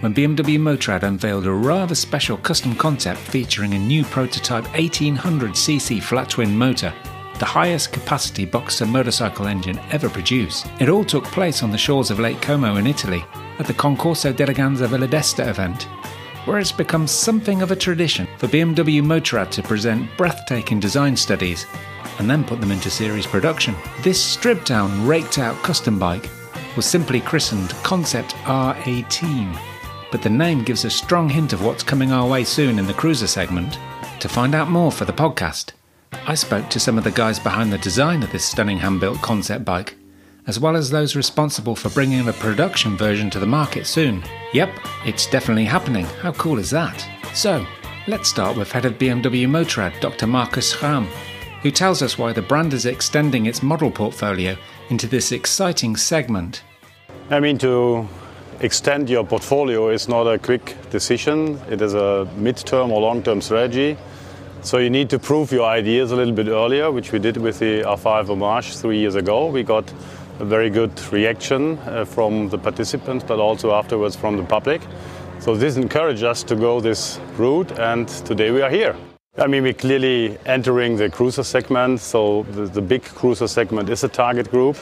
when 0.00 0.14
BMW 0.14 0.58
Motorrad 0.58 1.02
unveiled 1.02 1.46
a 1.46 1.52
rather 1.52 1.94
special 1.94 2.36
custom 2.36 2.74
concept 2.76 3.18
featuring 3.18 3.74
a 3.74 3.78
new 3.78 4.04
prototype 4.04 4.64
1800cc 4.66 6.00
flat 6.00 6.30
twin 6.30 6.56
motor, 6.56 6.94
the 7.40 7.44
highest 7.44 7.92
capacity 7.92 8.44
boxer 8.44 8.86
motorcycle 8.86 9.48
engine 9.48 9.80
ever 9.90 10.08
produced. 10.08 10.66
It 10.78 10.88
all 10.88 11.04
took 11.04 11.24
place 11.24 11.64
on 11.64 11.72
the 11.72 11.78
shores 11.78 12.10
of 12.10 12.20
Lake 12.20 12.40
Como 12.40 12.76
in 12.76 12.86
Italy 12.86 13.24
at 13.58 13.66
the 13.66 13.74
Concorso 13.74 14.34
d'Eleganza 14.34 14.86
Villa 14.86 15.08
d'Este 15.08 15.40
event, 15.40 15.84
where 16.44 16.58
it's 16.58 16.70
become 16.70 17.08
something 17.08 17.60
of 17.60 17.72
a 17.72 17.76
tradition 17.76 18.28
for 18.38 18.46
BMW 18.46 19.02
Motorrad 19.02 19.50
to 19.50 19.62
present 19.62 20.08
breathtaking 20.16 20.78
design 20.78 21.16
studies 21.16 21.66
and 22.20 22.30
then 22.30 22.44
put 22.44 22.60
them 22.60 22.70
into 22.70 22.88
series 22.88 23.26
production. 23.26 23.74
This 24.02 24.22
stripped 24.22 24.66
down, 24.66 25.06
raked 25.06 25.38
out 25.38 25.56
custom 25.64 25.98
bike 25.98 26.28
was 26.76 26.86
simply 26.86 27.20
christened 27.20 27.70
Concept 27.82 28.34
R18 28.44 29.67
but 30.10 30.22
the 30.22 30.30
name 30.30 30.64
gives 30.64 30.84
a 30.84 30.90
strong 30.90 31.28
hint 31.28 31.52
of 31.52 31.64
what's 31.64 31.82
coming 31.82 32.12
our 32.12 32.28
way 32.28 32.44
soon 32.44 32.78
in 32.78 32.86
the 32.86 32.94
cruiser 32.94 33.26
segment. 33.26 33.78
To 34.20 34.28
find 34.28 34.54
out 34.54 34.70
more 34.70 34.90
for 34.90 35.04
the 35.04 35.12
podcast, 35.12 35.72
I 36.26 36.34
spoke 36.34 36.68
to 36.70 36.80
some 36.80 36.98
of 36.98 37.04
the 37.04 37.10
guys 37.10 37.38
behind 37.38 37.72
the 37.72 37.78
design 37.78 38.22
of 38.22 38.32
this 38.32 38.44
stunning 38.44 38.78
hand 38.78 39.00
built 39.00 39.20
concept 39.20 39.64
bike, 39.64 39.96
as 40.46 40.58
well 40.58 40.76
as 40.76 40.90
those 40.90 41.14
responsible 41.14 41.76
for 41.76 41.90
bringing 41.90 42.26
a 42.26 42.32
production 42.32 42.96
version 42.96 43.28
to 43.30 43.38
the 43.38 43.46
market 43.46 43.86
soon. 43.86 44.22
Yep, 44.52 44.70
it's 45.04 45.26
definitely 45.26 45.66
happening. 45.66 46.06
How 46.22 46.32
cool 46.32 46.58
is 46.58 46.70
that? 46.70 47.06
So, 47.34 47.66
let's 48.06 48.28
start 48.28 48.56
with 48.56 48.72
head 48.72 48.86
of 48.86 48.98
BMW 48.98 49.46
Motorrad, 49.46 50.00
Dr. 50.00 50.26
Markus 50.26 50.72
Schramm, 50.72 51.06
who 51.62 51.70
tells 51.70 52.02
us 52.02 52.16
why 52.16 52.32
the 52.32 52.42
brand 52.42 52.72
is 52.72 52.86
extending 52.86 53.46
its 53.46 53.62
model 53.62 53.90
portfolio 53.90 54.56
into 54.88 55.06
this 55.06 55.32
exciting 55.32 55.96
segment. 55.96 56.62
I 57.30 57.40
mean, 57.40 57.58
to 57.58 58.08
extend 58.60 59.08
your 59.08 59.24
portfolio 59.24 59.88
is 59.88 60.08
not 60.08 60.26
a 60.26 60.38
quick 60.38 60.76
decision. 60.90 61.60
It 61.70 61.80
is 61.80 61.94
a 61.94 62.28
mid-term 62.36 62.90
or 62.90 63.00
long-term 63.00 63.40
strategy. 63.40 63.96
So 64.62 64.78
you 64.78 64.90
need 64.90 65.08
to 65.10 65.18
prove 65.18 65.52
your 65.52 65.64
ideas 65.64 66.10
a 66.10 66.16
little 66.16 66.34
bit 66.34 66.48
earlier, 66.48 66.90
which 66.90 67.12
we 67.12 67.20
did 67.20 67.36
with 67.36 67.60
the 67.60 67.82
R5 67.82 68.26
Hommage 68.26 68.76
three 68.76 68.98
years 68.98 69.14
ago. 69.14 69.46
We 69.46 69.62
got 69.62 69.92
a 70.40 70.44
very 70.44 70.70
good 70.70 70.90
reaction 71.12 71.78
uh, 71.78 72.04
from 72.04 72.48
the 72.48 72.58
participants, 72.58 73.24
but 73.26 73.38
also 73.38 73.72
afterwards 73.72 74.16
from 74.16 74.36
the 74.36 74.42
public. 74.42 74.82
So 75.38 75.54
this 75.54 75.76
encouraged 75.76 76.24
us 76.24 76.42
to 76.44 76.56
go 76.56 76.80
this 76.80 77.20
route, 77.36 77.78
and 77.78 78.08
today 78.08 78.50
we 78.50 78.60
are 78.62 78.70
here. 78.70 78.96
I 79.36 79.46
mean, 79.46 79.62
we're 79.62 79.72
clearly 79.72 80.36
entering 80.46 80.96
the 80.96 81.08
cruiser 81.08 81.44
segment, 81.44 82.00
so 82.00 82.42
the, 82.50 82.66
the 82.66 82.82
big 82.82 83.04
cruiser 83.04 83.46
segment 83.46 83.88
is 83.88 84.02
a 84.02 84.08
target 84.08 84.50
group. 84.50 84.76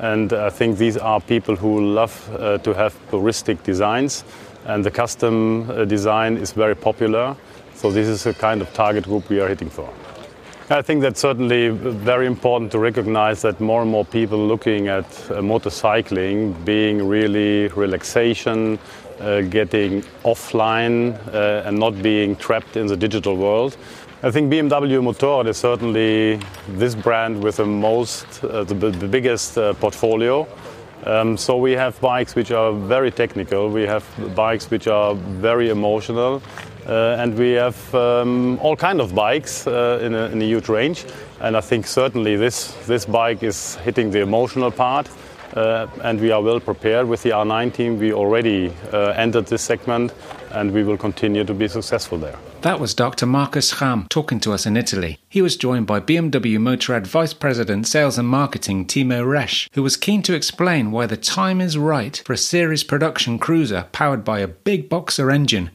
And 0.00 0.32
I 0.32 0.50
think 0.50 0.78
these 0.78 0.96
are 0.96 1.20
people 1.20 1.56
who 1.56 1.94
love 1.94 2.28
uh, 2.34 2.58
to 2.58 2.74
have 2.74 2.94
puristic 3.10 3.62
designs, 3.62 4.24
and 4.66 4.84
the 4.84 4.90
custom 4.90 5.70
uh, 5.70 5.84
design 5.84 6.36
is 6.36 6.52
very 6.52 6.74
popular. 6.74 7.36
So 7.74 7.90
this 7.90 8.08
is 8.08 8.26
a 8.26 8.34
kind 8.34 8.62
of 8.62 8.72
target 8.72 9.04
group 9.04 9.28
we 9.28 9.40
are 9.40 9.48
hitting 9.48 9.70
for. 9.70 9.88
I 10.70 10.80
think 10.80 11.02
that's 11.02 11.20
certainly 11.20 11.68
very 11.68 12.26
important 12.26 12.72
to 12.72 12.78
recognize 12.78 13.42
that 13.42 13.60
more 13.60 13.82
and 13.82 13.90
more 13.90 14.04
people 14.06 14.38
looking 14.38 14.88
at 14.88 15.04
uh, 15.04 15.42
motorcycling 15.42 16.64
being 16.64 17.06
really 17.06 17.68
relaxation, 17.68 18.78
uh, 19.20 19.42
getting 19.42 20.02
offline 20.24 21.14
uh, 21.34 21.68
and 21.68 21.78
not 21.78 22.02
being 22.02 22.34
trapped 22.36 22.76
in 22.76 22.86
the 22.86 22.96
digital 22.96 23.36
world. 23.36 23.76
I 24.22 24.30
think 24.30 24.50
BMW 24.50 25.02
Motorrad 25.02 25.48
is 25.48 25.58
certainly 25.58 26.40
this 26.68 26.94
brand 26.94 27.42
with 27.42 27.56
the 27.56 27.66
most, 27.66 28.42
uh, 28.42 28.64
the, 28.64 28.74
the, 28.74 29.08
biggest 29.08 29.58
uh, 29.58 29.74
portfolio. 29.74 30.46
Um, 31.04 31.36
so 31.36 31.58
we 31.58 31.72
have 31.72 32.00
bikes 32.00 32.34
which 32.34 32.50
are 32.50 32.72
very 32.72 33.10
technical, 33.10 33.68
we 33.68 33.82
have 33.82 34.04
bikes 34.34 34.70
which 34.70 34.86
are 34.86 35.14
very 35.14 35.68
emotional, 35.68 36.42
uh, 36.86 37.16
and 37.18 37.36
we 37.36 37.52
have 37.52 37.94
um, 37.94 38.58
all 38.60 38.76
kind 38.76 39.00
of 39.00 39.14
bikes 39.14 39.66
uh, 39.66 39.98
in 40.00 40.14
a, 40.14 40.26
in, 40.26 40.40
a, 40.40 40.44
huge 40.44 40.68
range. 40.68 41.04
And 41.40 41.56
I 41.56 41.60
think 41.60 41.86
certainly 41.86 42.36
this 42.36 42.72
this 42.86 43.04
bike 43.04 43.42
is 43.42 43.74
hitting 43.84 44.10
the 44.10 44.20
emotional 44.20 44.70
part, 44.70 45.10
uh, 45.54 45.86
and 46.02 46.18
we 46.18 46.30
are 46.30 46.40
well 46.40 46.60
prepared 46.60 47.06
with 47.06 47.22
the 47.22 47.30
R9T. 47.30 47.98
We 47.98 48.14
already 48.14 48.72
uh, 48.92 49.12
entered 49.16 49.46
this 49.46 49.60
segment, 49.60 50.14
and 50.52 50.72
we 50.72 50.84
will 50.84 50.96
continue 50.96 51.44
to 51.44 51.52
be 51.52 51.68
successful 51.68 52.16
there. 52.16 52.38
That 52.64 52.80
was 52.80 52.94
Dr. 52.94 53.26
Markus 53.26 53.74
Schramm 53.74 54.06
talking 54.08 54.40
to 54.40 54.54
us 54.54 54.64
in 54.64 54.74
Italy. 54.74 55.18
He 55.28 55.42
was 55.42 55.54
joined 55.54 55.86
by 55.86 56.00
BMW 56.00 56.56
Motorrad 56.56 57.06
Vice 57.06 57.34
President 57.34 57.86
Sales 57.86 58.16
and 58.16 58.26
Marketing 58.26 58.86
Timo 58.86 59.22
Resch, 59.22 59.68
who 59.74 59.82
was 59.82 59.98
keen 59.98 60.22
to 60.22 60.32
explain 60.32 60.90
why 60.90 61.04
the 61.04 61.18
time 61.18 61.60
is 61.60 61.76
right 61.76 62.22
for 62.24 62.32
a 62.32 62.38
series 62.38 62.82
production 62.82 63.38
cruiser 63.38 63.86
powered 63.92 64.24
by 64.24 64.38
a 64.38 64.48
big 64.48 64.88
boxer 64.88 65.30
engine. 65.30 65.72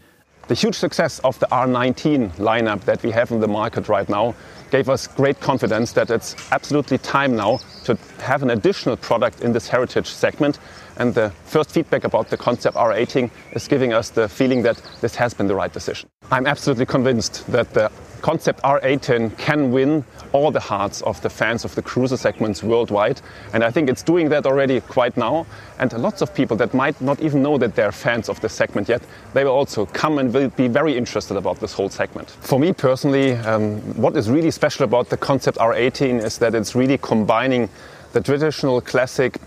The 0.48 0.56
huge 0.56 0.74
success 0.74 1.20
of 1.20 1.38
the 1.38 1.46
R9T 1.52 2.38
lineup 2.38 2.82
that 2.86 3.04
we 3.04 3.12
have 3.12 3.30
in 3.30 3.40
the 3.40 3.48
market 3.48 3.88
right 3.88 4.10
now 4.10 4.34
gave 4.72 4.90
us 4.90 5.06
great 5.06 5.40
confidence 5.40 5.92
that 5.92 6.10
it's 6.10 6.36
absolutely 6.52 6.98
time 6.98 7.36
now 7.36 7.60
to 7.84 7.96
have 8.18 8.42
an 8.42 8.50
additional 8.50 8.98
product 8.98 9.42
in 9.42 9.54
this 9.54 9.68
heritage 9.68 10.08
segment. 10.08 10.58
And 11.00 11.14
the 11.14 11.30
first 11.46 11.72
feedback 11.72 12.04
about 12.04 12.30
the 12.30 12.38
concept 12.38 12.76
R18 12.76 13.32
is 13.54 13.68
giving 13.68 13.94
us 13.94 14.10
the 14.10 14.28
feeling 14.28 14.62
that 14.64 14.82
this 15.00 15.16
has 15.16 15.34
been 15.34 15.48
the 15.48 15.56
right 15.56 15.72
decision. 15.72 16.10
I'm 16.30 16.46
absolutely 16.46 16.86
convinced 16.86 17.48
that 17.48 17.74
the 17.74 17.90
concept 18.22 18.62
R18 18.64 19.38
can 19.38 19.72
win 19.72 20.04
all 20.34 20.52
the 20.52 20.60
hearts 20.60 21.02
of 21.04 21.22
the 21.22 21.30
fans 21.30 21.64
of 21.64 21.74
the 21.74 21.82
cruiser 21.82 22.18
segments 22.18 22.62
worldwide. 22.62 23.22
And 23.54 23.64
I 23.64 23.72
think 23.72 23.90
it's 23.90 24.04
doing 24.04 24.28
that 24.30 24.46
already 24.46 24.82
quite 24.82 25.16
now. 25.16 25.46
And 25.80 25.92
lots 25.94 26.22
of 26.22 26.36
people 26.36 26.58
that 26.58 26.74
might 26.74 27.00
not 27.00 27.22
even 27.22 27.42
know 27.42 27.58
that 27.58 27.76
they're 27.76 27.94
fans 27.94 28.28
of 28.28 28.40
the 28.42 28.50
segment 28.50 28.90
yet, 28.90 29.02
they 29.34 29.46
will 29.46 29.54
also 29.54 29.86
come 29.86 30.20
and 30.20 30.34
will 30.34 30.50
be 30.50 30.68
very 30.68 30.98
interested 30.98 31.38
about 31.38 31.62
this 31.62 31.72
whole 31.72 31.90
segment. 31.90 32.30
For 32.42 32.60
me 32.60 32.74
personally, 32.74 33.34
um, 33.34 33.80
what 33.96 34.18
is 34.18 34.30
really 34.30 34.52
special 34.52 34.84
about 34.84 35.10
the 35.10 35.18
concept 35.18 35.58
R18 35.60 36.22
is 36.22 36.38
that 36.40 36.54
it's 36.56 36.76
really 36.76 36.98
combining 36.98 37.70
the 38.12 38.22
traditional 38.22 38.82
classic 38.82 39.38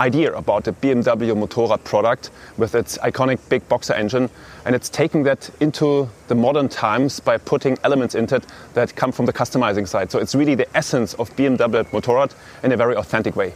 idea 0.00 0.32
about 0.34 0.64
the 0.64 0.72
BMW 0.72 1.34
Motorrad 1.34 1.82
product 1.84 2.30
with 2.56 2.74
its 2.74 2.98
iconic 2.98 3.38
big 3.48 3.68
boxer 3.68 3.94
engine. 3.94 4.30
And 4.64 4.74
it's 4.74 4.88
taking 4.88 5.22
that 5.24 5.50
into 5.60 6.08
the 6.28 6.34
modern 6.34 6.68
times 6.68 7.20
by 7.20 7.38
putting 7.38 7.78
elements 7.84 8.14
into 8.14 8.36
it 8.36 8.46
that 8.74 8.94
come 8.94 9.12
from 9.12 9.26
the 9.26 9.32
customizing 9.32 9.86
side. 9.86 10.10
So 10.10 10.18
it's 10.18 10.34
really 10.34 10.54
the 10.54 10.68
essence 10.76 11.14
of 11.14 11.34
BMW 11.36 11.84
Motorrad 11.90 12.34
in 12.62 12.72
a 12.72 12.76
very 12.76 12.96
authentic 12.96 13.36
way. 13.36 13.54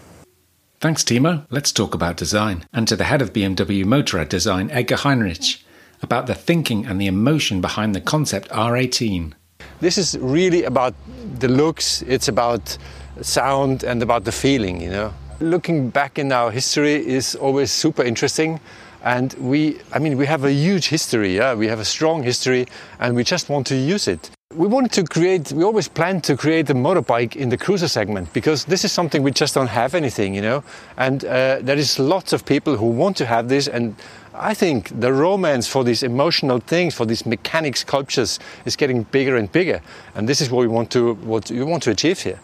Thanks, 0.81 1.05
Timo. 1.05 1.47
Let's 1.51 1.71
talk 1.71 1.95
about 1.95 2.17
design. 2.17 2.65
And 2.73 2.89
to 2.89 2.97
the 2.97 3.05
head 3.05 3.23
of 3.23 3.33
BMW 3.33 3.85
Motorrad 3.85 4.29
Design, 4.29 4.71
Edgar 4.71 4.97
Heinrich, 4.97 5.63
about 6.03 6.27
the 6.27 6.35
thinking 6.35 6.85
and 6.87 7.01
the 7.01 7.07
emotion 7.07 7.61
behind 7.61 7.95
the 7.95 8.01
concept 8.01 8.49
R18. 8.49 9.35
This 9.81 9.97
is 9.97 10.19
really 10.19 10.65
about 10.65 10.95
the 11.39 11.47
looks, 11.47 12.03
it's 12.03 12.27
about 12.27 12.77
sound 13.21 13.85
and 13.85 14.03
about 14.03 14.25
the 14.25 14.33
feeling, 14.33 14.81
you 14.81 14.91
know 14.91 15.15
looking 15.41 15.91
back 15.91 16.19
in 16.19 16.33
our 16.33 16.51
history 16.51 16.95
is 16.95 17.35
always 17.35 17.71
super 17.71 18.03
interesting. 18.03 18.61
And 19.05 19.35
we, 19.35 19.79
I 19.93 19.99
mean, 19.99 20.17
we 20.17 20.27
have 20.27 20.45
a 20.45 20.53
huge 20.53 20.87
history, 20.87 21.37
yeah? 21.37 21.55
we 21.55 21.67
have 21.67 21.81
a 21.81 21.85
strong 21.85 22.23
history, 22.23 22.67
and 23.01 23.17
we 23.17 23.25
just 23.25 23.49
want 23.49 23.67
to 23.69 23.75
use 23.75 24.07
it. 24.07 24.31
We 24.55 24.69
wanted 24.69 24.93
to 24.93 25.05
create, 25.05 25.51
we 25.51 25.65
always 25.65 25.89
planned 25.89 26.23
to 26.25 26.37
create 26.37 26.71
a 26.71 26.75
motorbike 26.75 27.37
in 27.37 27.49
the 27.49 27.57
cruiser 27.57 27.89
segment 27.89 28.33
because 28.33 28.65
this 28.67 28.85
is 28.85 28.93
something 28.93 29.23
we 29.23 29.31
just 29.31 29.55
don't 29.55 29.69
have 29.69 29.95
anything, 29.95 30.35
you 30.35 30.43
know. 30.43 30.63
And 30.99 31.25
uh, 31.25 31.59
there 31.63 31.79
is 31.79 31.99
lots 31.99 32.33
of 32.33 32.45
people 32.45 32.77
who 32.77 32.87
want 32.87 33.17
to 33.17 33.27
have 33.27 33.49
this, 33.49 33.67
and 33.67 33.97
I 34.35 34.55
think 34.55 35.01
the 35.01 35.13
romance 35.13 35.67
for 35.67 35.85
these 35.85 36.03
emotional 36.03 36.59
things, 36.59 36.95
for 36.95 37.07
these 37.07 37.27
mechanic 37.27 37.77
sculptures, 37.77 38.39
is 38.65 38.77
getting 38.77 39.03
bigger 39.05 39.37
and 39.37 39.51
bigger. 39.51 39.81
And 40.15 40.29
this 40.29 40.41
is 40.41 40.51
what 40.51 40.61
we 40.61 40.69
want 40.69 40.91
to, 40.93 41.15
what 41.15 41.51
we 41.51 41.63
want 41.63 41.83
to 41.85 41.91
achieve 41.91 42.21
here. 42.21 42.39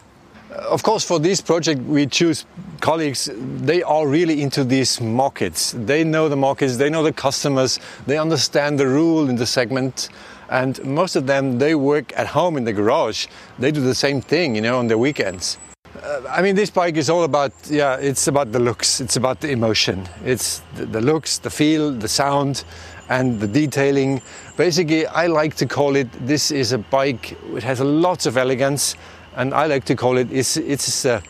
Of 0.67 0.83
course, 0.83 1.05
for 1.05 1.19
this 1.19 1.41
project, 1.41 1.81
we 1.81 2.05
choose 2.05 2.45
colleagues. 2.81 3.29
They 3.33 3.83
are 3.83 4.07
really 4.07 4.41
into 4.41 4.63
these 4.63 4.99
markets. 4.99 5.73
They 5.77 6.03
know 6.03 6.27
the 6.27 6.35
markets, 6.35 6.77
they 6.77 6.89
know 6.89 7.03
the 7.03 7.13
customers, 7.13 7.79
they 8.07 8.17
understand 8.17 8.79
the 8.79 8.87
rule 8.87 9.29
in 9.29 9.35
the 9.35 9.45
segment. 9.45 10.09
And 10.49 10.83
most 10.83 11.15
of 11.15 11.27
them, 11.27 11.59
they 11.59 11.75
work 11.75 12.11
at 12.17 12.27
home 12.27 12.57
in 12.57 12.63
the 12.63 12.73
garage. 12.73 13.27
They 13.59 13.71
do 13.71 13.81
the 13.81 13.95
same 13.95 14.21
thing, 14.21 14.55
you 14.55 14.61
know, 14.61 14.79
on 14.79 14.87
their 14.87 14.97
weekends. 14.97 15.57
Uh, 16.03 16.21
I 16.29 16.41
mean, 16.41 16.55
this 16.55 16.69
bike 16.69 16.97
is 16.97 17.09
all 17.09 17.23
about, 17.23 17.51
yeah, 17.69 17.97
it's 17.97 18.27
about 18.27 18.51
the 18.51 18.59
looks, 18.59 19.01
it's 19.01 19.15
about 19.15 19.41
the 19.41 19.51
emotion. 19.51 20.07
It's 20.25 20.61
the, 20.75 20.85
the 20.85 21.01
looks, 21.01 21.37
the 21.37 21.49
feel, 21.49 21.91
the 21.91 22.07
sound, 22.07 22.63
and 23.09 23.39
the 23.39 23.47
detailing. 23.47 24.21
Basically, 24.57 25.05
I 25.07 25.27
like 25.27 25.55
to 25.55 25.65
call 25.65 25.95
it 25.95 26.07
this 26.25 26.51
is 26.51 26.71
a 26.71 26.77
bike 26.77 27.37
which 27.51 27.63
has 27.63 27.79
lots 27.79 28.25
of 28.25 28.37
elegance 28.37 28.95
and 29.35 29.53
I 29.53 29.67
like 29.67 29.85
to 29.85 29.95
call 29.95 30.17
it 30.17 30.31
it's 30.31 30.57
it's 30.57 31.05
uh, 31.05 31.21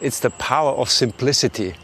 it's 0.00 0.20
the 0.20 0.30
power 0.30 0.72
of 0.72 0.90
simplicity. 0.90 1.74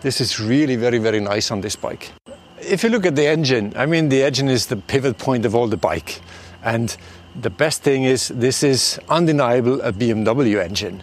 This 0.00 0.20
is 0.20 0.40
really 0.40 0.76
very 0.76 0.98
very 0.98 1.20
nice 1.20 1.50
on 1.50 1.60
this 1.60 1.76
bike. 1.76 2.12
If 2.60 2.82
you 2.82 2.90
look 2.90 3.06
at 3.06 3.16
the 3.16 3.26
engine, 3.26 3.72
I 3.76 3.86
mean 3.86 4.08
the 4.08 4.22
engine 4.22 4.48
is 4.48 4.66
the 4.66 4.76
pivot 4.76 5.18
point 5.18 5.44
of 5.44 5.54
all 5.54 5.68
the 5.68 5.76
bike, 5.76 6.20
and 6.62 6.96
the 7.40 7.50
best 7.50 7.82
thing 7.82 8.04
is 8.04 8.28
this 8.28 8.62
is 8.62 8.98
undeniable 9.08 9.80
a 9.80 9.92
BMW 9.92 10.62
engine. 10.62 11.02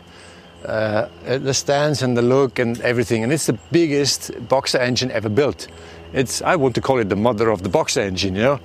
Uh, 0.66 1.08
the 1.26 1.54
stance 1.54 2.04
and 2.04 2.16
the 2.16 2.22
look 2.22 2.60
and 2.60 2.80
everything, 2.82 3.24
and 3.24 3.34
it's 3.34 3.48
the 3.48 3.58
biggest 3.72 4.32
boxer 4.48 4.78
engine 4.78 5.10
ever 5.12 5.30
built. 5.30 5.68
It's 6.14 6.42
I 6.44 6.56
want 6.56 6.76
to 6.76 6.82
call 6.82 7.00
it 7.00 7.10
the 7.10 7.16
mother 7.16 7.50
of 7.50 7.64
the 7.64 7.70
boxer 7.70 8.02
engine. 8.02 8.36
You 8.36 8.44
know, 8.44 8.60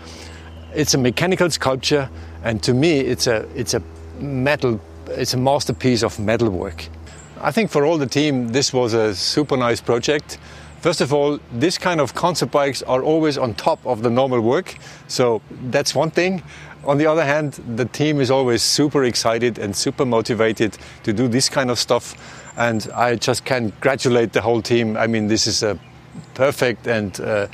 it's 0.75 0.93
a 0.93 0.99
mechanical 0.99 1.49
sculpture, 1.49 2.11
and 2.45 2.63
to 2.65 2.75
me, 2.75 3.01
it's 3.01 3.27
a 3.27 3.49
it's 3.55 3.73
a 3.73 3.83
metal 4.21 4.79
it's 5.09 5.35
a 5.35 5.39
masterpiece 5.39 6.03
of 6.03 6.19
metalwork. 6.19 6.89
I 7.41 7.53
think 7.53 7.71
for 7.71 7.85
all 7.85 7.99
the 7.99 8.07
team, 8.07 8.49
this 8.49 8.73
was 8.73 8.95
a 8.95 9.15
super 9.15 9.57
nice 9.57 9.81
project. 9.81 10.39
First 10.81 11.01
of 11.01 11.13
all, 11.13 11.39
this 11.53 11.79
kind 11.79 12.01
of 12.01 12.15
concept 12.15 12.53
bikes 12.53 12.83
are 12.83 13.03
always 13.03 13.39
on 13.39 13.55
top 13.55 13.85
of 13.85 14.03
the 14.03 14.11
normal 14.11 14.41
work, 14.41 14.77
so 15.09 15.43
that's 15.71 15.95
one 15.95 16.11
thing. 16.11 16.43
On 16.85 16.99
the 16.99 17.07
other 17.07 17.25
hand, 17.25 17.55
the 17.77 17.87
team 17.87 18.21
is 18.21 18.31
always 18.31 18.63
super 18.63 19.05
excited 19.05 19.59
and 19.59 19.75
super 19.75 20.07
motivated 20.07 20.79
to 21.03 21.13
do 21.13 21.29
this 21.29 21.49
kind 21.49 21.71
of 21.71 21.79
stuff, 21.79 22.15
and 22.57 22.89
I 22.95 23.17
just 23.17 23.45
congratulate 23.45 24.33
the 24.33 24.41
whole 24.41 24.63
team. 24.63 24.97
I 24.97 25.07
mean, 25.07 25.27
this 25.27 25.47
is 25.47 25.63
a 25.63 25.79
perfect 26.35 26.87
and 26.87 27.21
uh, 27.21 27.49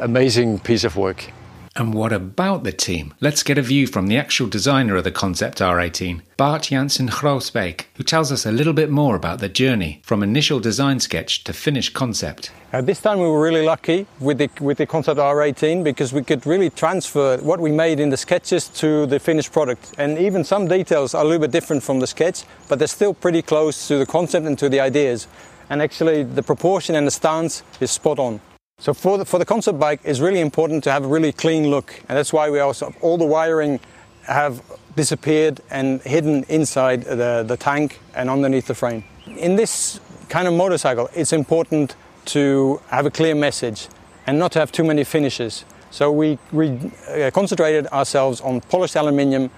amazing 0.00 0.58
piece 0.58 0.84
of 0.84 0.96
work. 0.96 1.32
And 1.78 1.92
what 1.92 2.10
about 2.10 2.64
the 2.64 2.72
team? 2.72 3.12
Let's 3.20 3.42
get 3.42 3.58
a 3.58 3.62
view 3.62 3.86
from 3.86 4.06
the 4.06 4.16
actual 4.16 4.46
designer 4.46 4.96
of 4.96 5.04
the 5.04 5.10
Concept 5.10 5.58
R18, 5.58 6.22
Bart 6.38 6.62
Janssen 6.62 7.08
Groesbeek, 7.08 7.84
who 7.96 8.02
tells 8.02 8.32
us 8.32 8.46
a 8.46 8.50
little 8.50 8.72
bit 8.72 8.88
more 8.88 9.14
about 9.14 9.40
the 9.40 9.50
journey 9.50 10.00
from 10.02 10.22
initial 10.22 10.58
design 10.58 11.00
sketch 11.00 11.44
to 11.44 11.52
finished 11.52 11.92
concept. 11.92 12.50
Uh, 12.72 12.80
this 12.80 13.02
time 13.02 13.18
we 13.18 13.26
were 13.26 13.42
really 13.42 13.62
lucky 13.62 14.06
with 14.20 14.38
the, 14.38 14.48
with 14.58 14.78
the 14.78 14.86
Concept 14.86 15.20
R18 15.20 15.84
because 15.84 16.14
we 16.14 16.24
could 16.24 16.46
really 16.46 16.70
transfer 16.70 17.36
what 17.42 17.60
we 17.60 17.70
made 17.70 18.00
in 18.00 18.08
the 18.08 18.16
sketches 18.16 18.68
to 18.68 19.04
the 19.04 19.20
finished 19.20 19.52
product. 19.52 19.92
And 19.98 20.16
even 20.16 20.44
some 20.44 20.66
details 20.66 21.14
are 21.14 21.22
a 21.22 21.26
little 21.26 21.42
bit 21.42 21.50
different 21.50 21.82
from 21.82 22.00
the 22.00 22.06
sketch, 22.06 22.44
but 22.70 22.78
they're 22.78 22.88
still 22.88 23.12
pretty 23.12 23.42
close 23.42 23.86
to 23.88 23.98
the 23.98 24.06
concept 24.06 24.46
and 24.46 24.58
to 24.60 24.70
the 24.70 24.80
ideas. 24.80 25.28
And 25.68 25.82
actually, 25.82 26.22
the 26.22 26.42
proportion 26.42 26.94
and 26.94 27.06
the 27.06 27.10
stance 27.10 27.62
is 27.80 27.90
spot 27.90 28.18
on. 28.18 28.40
So 28.78 28.92
for 28.92 29.16
the, 29.16 29.24
for 29.24 29.38
the 29.38 29.46
concept 29.46 29.78
bike, 29.78 30.00
it's 30.04 30.20
really 30.20 30.40
important 30.40 30.84
to 30.84 30.92
have 30.92 31.04
a 31.04 31.08
really 31.08 31.32
clean 31.32 31.70
look, 31.70 31.94
and 32.08 32.18
that's 32.18 32.30
why 32.30 32.50
we 32.50 32.60
also 32.60 32.94
all 33.00 33.16
the 33.16 33.24
wiring 33.24 33.80
have 34.24 34.62
disappeared 34.96 35.62
and 35.70 36.02
hidden 36.02 36.44
inside 36.50 37.04
the, 37.04 37.42
the 37.46 37.56
tank 37.56 38.00
and 38.14 38.28
underneath 38.28 38.66
the 38.66 38.74
frame. 38.74 39.02
In 39.38 39.56
this 39.56 39.98
kind 40.28 40.46
of 40.46 40.52
motorcycle, 40.52 41.08
it's 41.14 41.32
important 41.32 41.96
to 42.26 42.80
have 42.88 43.06
a 43.06 43.10
clear 43.10 43.34
message 43.34 43.88
and 44.26 44.38
not 44.38 44.52
to 44.52 44.58
have 44.58 44.72
too 44.72 44.84
many 44.84 45.04
finishes. 45.04 45.64
So 45.90 46.12
we, 46.12 46.38
we 46.52 46.78
uh, 47.08 47.30
concentrated 47.32 47.86
ourselves 47.88 48.42
on 48.42 48.60
polished 48.60 48.96
aluminium, 48.96 49.50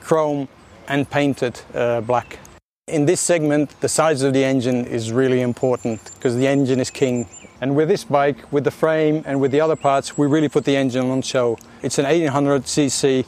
chrome, 0.00 0.48
and 0.88 1.10
painted 1.10 1.60
uh, 1.74 2.00
black. 2.00 2.38
In 2.86 3.04
this 3.04 3.20
segment, 3.20 3.78
the 3.80 3.88
size 3.88 4.22
of 4.22 4.32
the 4.32 4.44
engine 4.44 4.86
is 4.86 5.12
really 5.12 5.42
important 5.42 6.00
because 6.14 6.36
the 6.36 6.46
engine 6.46 6.80
is 6.80 6.90
king 6.90 7.28
and 7.62 7.76
with 7.76 7.86
this 7.86 8.02
bike, 8.02 8.52
with 8.52 8.64
the 8.64 8.72
frame 8.72 9.22
and 9.24 9.40
with 9.40 9.52
the 9.52 9.60
other 9.60 9.76
parts, 9.76 10.18
we 10.18 10.26
really 10.26 10.48
put 10.48 10.64
the 10.64 10.76
engine 10.76 11.08
on 11.08 11.22
show. 11.22 11.56
It's 11.80 11.96
an 11.96 12.06
1800cc 12.06 13.24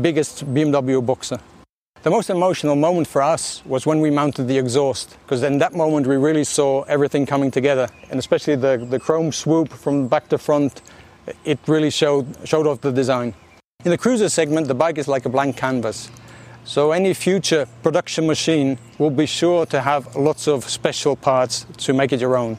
biggest 0.00 0.52
BMW 0.54 1.04
Boxer. 1.04 1.38
The 2.02 2.08
most 2.08 2.30
emotional 2.30 2.76
moment 2.76 3.06
for 3.06 3.20
us 3.20 3.62
was 3.66 3.84
when 3.84 4.00
we 4.00 4.10
mounted 4.10 4.44
the 4.44 4.56
exhaust, 4.56 5.18
because 5.22 5.42
in 5.42 5.58
that 5.58 5.74
moment 5.74 6.06
we 6.06 6.16
really 6.16 6.44
saw 6.44 6.82
everything 6.84 7.26
coming 7.26 7.50
together, 7.50 7.86
and 8.08 8.18
especially 8.18 8.56
the, 8.56 8.86
the 8.88 8.98
chrome 8.98 9.30
swoop 9.30 9.68
from 9.68 10.08
back 10.08 10.28
to 10.28 10.38
front, 10.38 10.80
it 11.44 11.58
really 11.66 11.90
showed, 11.90 12.26
showed 12.44 12.66
off 12.66 12.80
the 12.80 12.90
design. 12.90 13.34
In 13.84 13.90
the 13.90 13.98
cruiser 13.98 14.30
segment, 14.30 14.66
the 14.66 14.74
bike 14.74 14.96
is 14.96 15.08
like 15.08 15.26
a 15.26 15.28
blank 15.28 15.58
canvas. 15.58 16.10
So 16.64 16.92
any 16.92 17.12
future 17.12 17.66
production 17.82 18.26
machine 18.26 18.78
will 18.98 19.10
be 19.10 19.26
sure 19.26 19.66
to 19.66 19.82
have 19.82 20.16
lots 20.16 20.48
of 20.48 20.64
special 20.64 21.16
parts 21.16 21.66
to 21.78 21.92
make 21.92 22.14
it 22.14 22.20
your 22.20 22.38
own. 22.38 22.56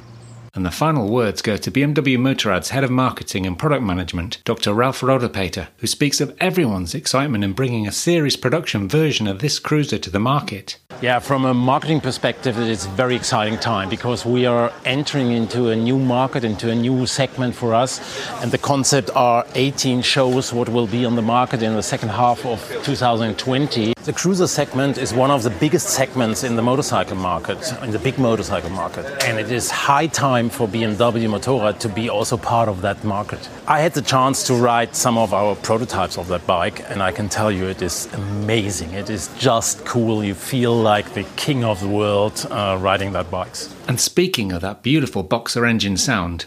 And 0.55 0.65
the 0.65 0.71
final 0.71 1.09
words 1.09 1.41
go 1.41 1.57
to 1.57 1.69
BMW 1.69 2.17
Motorrad's 2.17 2.69
head 2.69 2.85
of 2.85 2.89
marketing 2.89 3.45
and 3.45 3.59
product 3.59 3.83
management, 3.83 4.41
Dr. 4.45 4.73
Ralf 4.73 5.01
Rodepeter, 5.01 5.67
who 5.79 5.87
speaks 5.87 6.21
of 6.21 6.33
everyone's 6.39 6.95
excitement 6.95 7.43
in 7.43 7.51
bringing 7.51 7.85
a 7.85 7.91
series 7.91 8.37
production 8.37 8.87
version 8.87 9.27
of 9.27 9.39
this 9.39 9.59
cruiser 9.59 9.97
to 9.97 10.09
the 10.09 10.19
market. 10.19 10.77
Yeah, 11.01 11.19
from 11.19 11.43
a 11.43 11.53
marketing 11.53 11.99
perspective, 11.99 12.57
it 12.57 12.69
is 12.69 12.85
a 12.85 12.89
very 12.91 13.17
exciting 13.17 13.59
time 13.59 13.89
because 13.89 14.25
we 14.25 14.45
are 14.45 14.71
entering 14.85 15.31
into 15.31 15.67
a 15.71 15.75
new 15.75 15.99
market, 15.99 16.45
into 16.45 16.71
a 16.71 16.75
new 16.75 17.05
segment 17.05 17.53
for 17.53 17.73
us. 17.73 17.99
And 18.41 18.49
the 18.49 18.57
concept 18.57 19.09
R18 19.09 20.05
shows 20.05 20.53
what 20.53 20.69
will 20.69 20.87
be 20.87 21.03
on 21.03 21.17
the 21.17 21.21
market 21.21 21.63
in 21.63 21.75
the 21.75 21.83
second 21.83 22.09
half 22.09 22.45
of 22.45 22.65
2020. 22.85 23.93
The 24.05 24.13
cruiser 24.13 24.47
segment 24.47 24.97
is 24.97 25.13
one 25.13 25.31
of 25.31 25.43
the 25.43 25.49
biggest 25.49 25.89
segments 25.89 26.45
in 26.45 26.55
the 26.55 26.61
motorcycle 26.61 27.17
market, 27.17 27.73
in 27.83 27.91
the 27.91 27.99
big 27.99 28.17
motorcycle 28.17 28.69
market. 28.69 29.05
And 29.25 29.37
it 29.37 29.51
is 29.51 29.69
high 29.69 30.07
time 30.07 30.44
for 30.49 30.67
BMW 30.67 31.29
Motorrad 31.29 31.79
to 31.79 31.89
be 31.89 32.09
also 32.09 32.37
part 32.37 32.69
of 32.69 32.81
that 32.81 33.03
market. 33.03 33.49
I 33.67 33.79
had 33.79 33.93
the 33.93 34.01
chance 34.01 34.43
to 34.47 34.53
ride 34.53 34.95
some 34.95 35.17
of 35.17 35.33
our 35.33 35.55
prototypes 35.55 36.17
of 36.17 36.27
that 36.27 36.45
bike, 36.47 36.89
and 36.89 37.01
I 37.01 37.11
can 37.11 37.29
tell 37.29 37.51
you 37.51 37.65
it 37.65 37.81
is 37.81 38.07
amazing. 38.13 38.93
It 38.93 39.09
is 39.09 39.29
just 39.37 39.85
cool. 39.85 40.23
You 40.23 40.33
feel 40.33 40.75
like 40.75 41.13
the 41.13 41.23
king 41.35 41.63
of 41.63 41.79
the 41.79 41.87
world 41.87 42.45
uh, 42.49 42.77
riding 42.79 43.11
that 43.13 43.29
bike. 43.29 43.55
And 43.87 43.99
speaking 43.99 44.51
of 44.51 44.61
that 44.61 44.83
beautiful 44.83 45.23
boxer 45.23 45.65
engine 45.65 45.97
sound, 45.97 46.45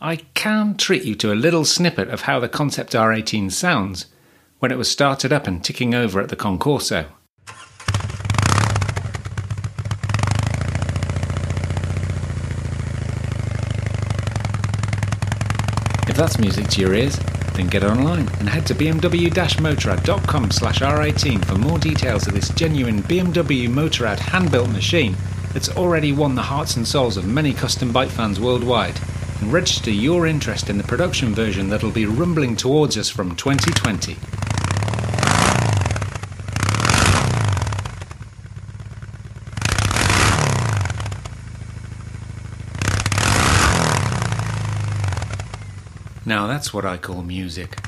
I 0.00 0.16
can 0.34 0.76
treat 0.76 1.04
you 1.04 1.14
to 1.16 1.32
a 1.32 1.34
little 1.34 1.64
snippet 1.64 2.08
of 2.08 2.22
how 2.22 2.38
the 2.38 2.48
Concept 2.48 2.92
R18 2.92 3.50
sounds 3.50 4.06
when 4.58 4.70
it 4.70 4.78
was 4.78 4.90
started 4.90 5.32
up 5.32 5.46
and 5.46 5.64
ticking 5.64 5.94
over 5.94 6.20
at 6.20 6.28
the 6.28 6.36
Concorso. 6.36 7.06
If 16.16 16.20
that's 16.20 16.38
music 16.38 16.68
to 16.68 16.80
your 16.80 16.94
ears, 16.94 17.18
then 17.52 17.66
get 17.66 17.84
online 17.84 18.26
and 18.38 18.48
head 18.48 18.66
to 18.68 18.74
bmw-motorrad.com 18.74 20.50
slash 20.50 20.80
r18 20.80 21.44
for 21.44 21.56
more 21.56 21.78
details 21.78 22.26
of 22.26 22.32
this 22.32 22.48
genuine 22.54 23.02
BMW 23.02 23.68
Motorrad 23.68 24.18
hand-built 24.18 24.70
machine 24.70 25.14
that's 25.52 25.68
already 25.76 26.12
won 26.12 26.34
the 26.34 26.40
hearts 26.40 26.76
and 26.76 26.88
souls 26.88 27.18
of 27.18 27.26
many 27.26 27.52
custom 27.52 27.92
bike 27.92 28.08
fans 28.08 28.40
worldwide 28.40 28.98
and 29.42 29.52
register 29.52 29.90
your 29.90 30.26
interest 30.26 30.70
in 30.70 30.78
the 30.78 30.84
production 30.84 31.34
version 31.34 31.68
that'll 31.68 31.90
be 31.90 32.06
rumbling 32.06 32.56
towards 32.56 32.96
us 32.96 33.10
from 33.10 33.36
2020. 33.36 34.16
Now 46.28 46.48
that's 46.48 46.74
what 46.74 46.84
I 46.84 46.96
call 46.96 47.22
music. 47.22 47.78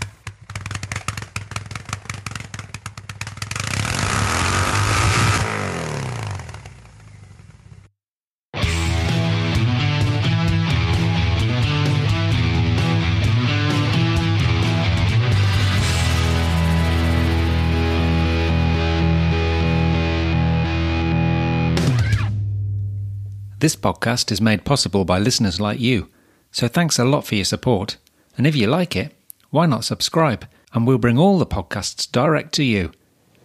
This 23.58 23.74
podcast 23.74 24.30
is 24.30 24.40
made 24.40 24.64
possible 24.64 25.04
by 25.04 25.18
listeners 25.18 25.60
like 25.60 25.80
you, 25.80 26.08
so 26.52 26.68
thanks 26.68 27.00
a 27.00 27.04
lot 27.04 27.26
for 27.26 27.34
your 27.34 27.44
support. 27.44 27.96
And 28.38 28.46
if 28.46 28.54
you 28.54 28.68
like 28.68 28.94
it, 28.94 29.12
why 29.50 29.66
not 29.66 29.84
subscribe? 29.84 30.46
And 30.72 30.86
we'll 30.86 30.98
bring 30.98 31.18
all 31.18 31.38
the 31.38 31.46
podcasts 31.46 32.10
direct 32.10 32.54
to 32.54 32.62
you. 32.62 32.92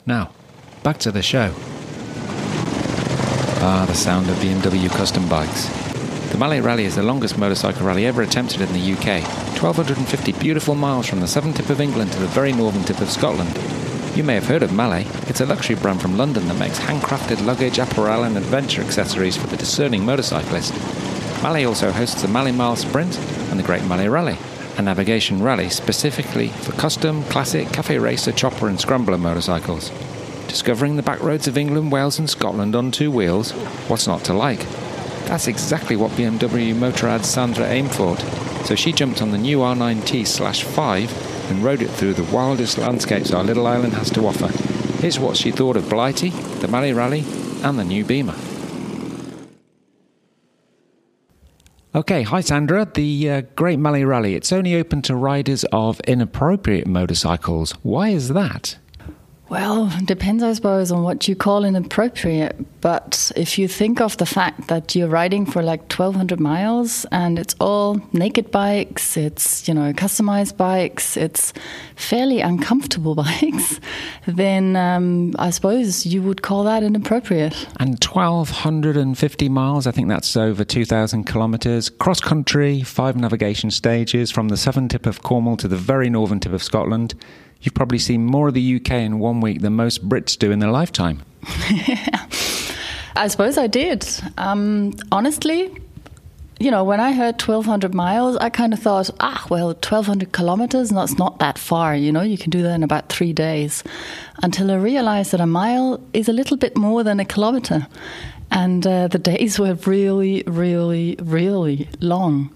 Now, 0.05 0.31
back 0.83 0.99
to 0.99 1.11
the 1.11 1.23
show. 1.23 1.53
Ah, 3.65 3.85
the 3.87 3.95
sound 3.95 4.29
of 4.29 4.35
BMW 4.37 4.89
custom 4.89 5.27
bikes. 5.27 5.67
The 6.31 6.37
Malle 6.37 6.61
Rally 6.61 6.85
is 6.85 6.95
the 6.95 7.03
longest 7.03 7.39
motorcycle 7.39 7.87
rally 7.87 8.05
ever 8.05 8.21
attempted 8.21 8.61
in 8.61 8.71
the 8.71 8.93
UK. 8.93 9.23
1,250 9.61 10.33
beautiful 10.33 10.75
miles 10.75 11.07
from 11.07 11.21
the 11.21 11.27
southern 11.27 11.53
tip 11.53 11.69
of 11.71 11.81
England 11.81 12.11
to 12.11 12.19
the 12.19 12.27
very 12.27 12.51
northern 12.51 12.83
tip 12.83 13.01
of 13.01 13.09
Scotland. 13.09 13.57
You 14.15 14.23
may 14.23 14.35
have 14.35 14.45
heard 14.45 14.61
of 14.61 14.73
Malle. 14.73 15.07
It's 15.27 15.41
a 15.41 15.45
luxury 15.45 15.75
brand 15.75 16.01
from 16.01 16.17
London 16.17 16.47
that 16.47 16.59
makes 16.59 16.79
handcrafted 16.79 17.43
luggage, 17.43 17.79
apparel, 17.79 18.25
and 18.25 18.37
adventure 18.37 18.83
accessories 18.83 19.37
for 19.37 19.47
the 19.47 19.57
discerning 19.57 20.05
motorcyclist. 20.05 20.71
Malle 21.41 21.65
also 21.65 21.91
hosts 21.91 22.21
the 22.21 22.27
Malle 22.27 22.51
Mile 22.51 22.75
Sprint 22.75 23.17
and 23.49 23.59
the 23.59 23.63
Great 23.63 23.83
Malle 23.85 24.09
Rally, 24.09 24.37
a 24.77 24.81
navigation 24.81 25.41
rally 25.41 25.69
specifically 25.69 26.47
for 26.47 26.71
custom, 26.73 27.23
classic, 27.25 27.71
cafe 27.71 27.97
racer, 27.99 28.31
chopper, 28.31 28.67
and 28.67 28.79
scrambler 28.79 29.17
motorcycles. 29.17 29.89
Discovering 30.47 30.95
the 30.95 31.03
back 31.03 31.21
roads 31.21 31.47
of 31.47 31.57
England, 31.57 31.91
Wales, 31.91 32.19
and 32.19 32.29
Scotland 32.29 32.75
on 32.75 32.91
two 32.91 33.11
wheels, 33.11 33.51
what's 33.87 34.07
not 34.07 34.23
to 34.25 34.33
like? 34.33 34.59
That's 35.25 35.47
exactly 35.47 35.95
what 35.95 36.11
BMW 36.11 36.75
Motorrad's 36.75 37.27
Sandra 37.27 37.65
aimed 37.65 37.93
for. 37.93 38.17
So 38.65 38.75
she 38.75 38.91
jumped 38.91 39.21
on 39.21 39.31
the 39.31 39.37
new 39.37 39.59
R9T 39.59 40.27
slash 40.27 40.63
5 40.63 41.49
and 41.51 41.63
rode 41.63 41.81
it 41.81 41.89
through 41.89 42.13
the 42.13 42.31
wildest 42.35 42.77
landscapes 42.77 43.31
our 43.31 43.43
little 43.43 43.67
island 43.67 43.93
has 43.93 44.09
to 44.11 44.25
offer. 44.27 44.47
Here's 45.01 45.19
what 45.19 45.37
she 45.37 45.51
thought 45.51 45.75
of 45.75 45.89
Blighty, 45.89 46.29
the 46.29 46.67
Malle 46.67 46.93
Rally, 46.93 47.25
and 47.63 47.79
the 47.79 47.83
new 47.83 48.05
Beamer. 48.05 48.35
Okay, 51.95 52.23
hi 52.23 52.41
Sandra. 52.41 52.89
The 52.91 53.29
uh, 53.29 53.41
Great 53.55 53.77
Malle 53.77 54.03
Rally, 54.03 54.33
it's 54.33 54.51
only 54.51 54.73
open 54.73 55.03
to 55.03 55.15
riders 55.15 55.63
of 55.71 55.99
inappropriate 56.07 56.87
motorcycles. 56.87 57.73
Why 57.83 58.09
is 58.09 58.29
that? 58.29 58.77
Well, 59.49 59.91
depends, 60.05 60.41
I 60.41 60.53
suppose, 60.53 60.89
on 60.91 61.03
what 61.03 61.27
you 61.27 61.35
call 61.35 61.65
inappropriate. 61.65 62.55
But 62.79 63.31
if 63.35 63.59
you 63.59 63.67
think 63.67 63.99
of 63.99 64.17
the 64.17 64.25
fact 64.25 64.67
that 64.67 64.95
you're 64.95 65.09
riding 65.09 65.45
for 65.45 65.61
like 65.61 65.81
1,200 65.81 66.39
miles 66.39 67.05
and 67.11 67.37
it's 67.37 67.53
all 67.59 68.01
naked 68.13 68.51
bikes, 68.51 69.17
it's, 69.17 69.67
you 69.67 69.73
know, 69.73 69.91
customized 69.93 70.55
bikes, 70.57 71.17
it's 71.17 71.53
fairly 71.95 72.39
uncomfortable 72.39 73.15
bikes, 73.23 73.79
then 74.25 74.75
um, 74.77 75.33
I 75.37 75.49
suppose 75.49 76.05
you 76.05 76.21
would 76.23 76.41
call 76.41 76.63
that 76.63 76.81
inappropriate. 76.81 77.67
And 77.79 78.03
1,250 78.03 79.49
miles, 79.49 79.87
I 79.87 79.91
think 79.91 80.07
that's 80.07 80.35
over 80.37 80.63
2,000 80.63 81.25
kilometres, 81.25 81.89
cross 81.89 82.21
country, 82.21 82.81
five 82.81 83.17
navigation 83.17 83.71
stages 83.71 84.31
from 84.31 84.47
the 84.47 84.57
southern 84.57 84.87
tip 84.87 85.05
of 85.05 85.21
Cornwall 85.21 85.57
to 85.57 85.67
the 85.67 85.77
very 85.77 86.09
northern 86.09 86.39
tip 86.39 86.53
of 86.53 86.63
Scotland. 86.63 87.13
You've 87.63 87.73
probably 87.73 87.99
seen 87.99 88.25
more 88.25 88.49
of 88.49 88.53
the 88.53 88.75
UK 88.75 88.91
in 88.91 89.19
one 89.19 89.41
week 89.41 89.61
than 89.61 89.73
most 89.73 90.07
Brits 90.07 90.37
do 90.37 90.51
in 90.51 90.59
their 90.59 90.71
lifetime. 90.71 91.23
I 93.15 93.27
suppose 93.29 93.57
I 93.57 93.67
did. 93.67 94.05
Um, 94.37 94.93
honestly, 95.11 95.71
you 96.59 96.71
know, 96.71 96.83
when 96.83 96.99
I 96.99 97.13
heard 97.13 97.41
1,200 97.41 97.93
miles, 97.93 98.37
I 98.37 98.49
kind 98.49 98.73
of 98.73 98.79
thought, 98.79 99.09
ah, 99.19 99.45
well, 99.49 99.67
1,200 99.67 100.31
kilometers, 100.31 100.89
that's 100.89 101.17
not 101.17 101.39
that 101.39 101.57
far. 101.57 101.95
You 101.95 102.11
know, 102.11 102.21
you 102.21 102.37
can 102.37 102.49
do 102.49 102.61
that 102.63 102.75
in 102.75 102.83
about 102.83 103.09
three 103.09 103.33
days. 103.33 103.83
Until 104.41 104.71
I 104.71 104.75
realized 104.75 105.31
that 105.31 105.41
a 105.41 105.45
mile 105.45 106.01
is 106.13 106.29
a 106.29 106.33
little 106.33 106.57
bit 106.57 106.77
more 106.77 107.03
than 107.03 107.19
a 107.19 107.25
kilometer. 107.25 107.87
And 108.51 108.85
uh, 108.85 109.07
the 109.07 109.19
days 109.19 109.59
were 109.59 109.73
really, 109.85 110.43
really, 110.47 111.17
really 111.21 111.89
long. 112.01 112.53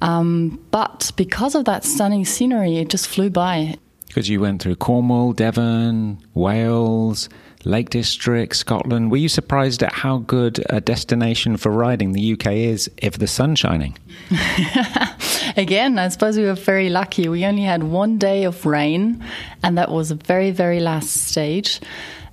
Um, 0.00 0.64
but 0.70 1.10
because 1.16 1.54
of 1.54 1.64
that 1.64 1.84
stunning 1.84 2.24
scenery, 2.24 2.76
it 2.76 2.88
just 2.88 3.08
flew 3.08 3.30
by. 3.30 3.76
Because 4.08 4.28
you 4.28 4.40
went 4.40 4.62
through 4.62 4.76
Cornwall, 4.76 5.32
Devon, 5.32 6.18
Wales, 6.34 7.28
Lake 7.64 7.90
District, 7.90 8.54
Scotland. 8.54 9.10
Were 9.10 9.16
you 9.16 9.28
surprised 9.28 9.82
at 9.82 9.92
how 9.92 10.18
good 10.18 10.64
a 10.70 10.80
destination 10.80 11.56
for 11.56 11.70
riding 11.70 12.12
the 12.12 12.32
UK 12.32 12.52
is 12.52 12.90
if 12.96 13.18
the 13.18 13.26
sun's 13.26 13.58
shining? 13.58 13.98
Again, 15.56 15.98
I 15.98 16.08
suppose 16.08 16.38
we 16.38 16.44
were 16.44 16.54
very 16.54 16.88
lucky. 16.88 17.28
We 17.28 17.44
only 17.44 17.62
had 17.62 17.82
one 17.82 18.18
day 18.18 18.44
of 18.44 18.64
rain, 18.64 19.24
and 19.62 19.76
that 19.76 19.90
was 19.90 20.10
the 20.10 20.14
very, 20.14 20.50
very 20.50 20.80
last 20.80 21.10
stage. 21.10 21.80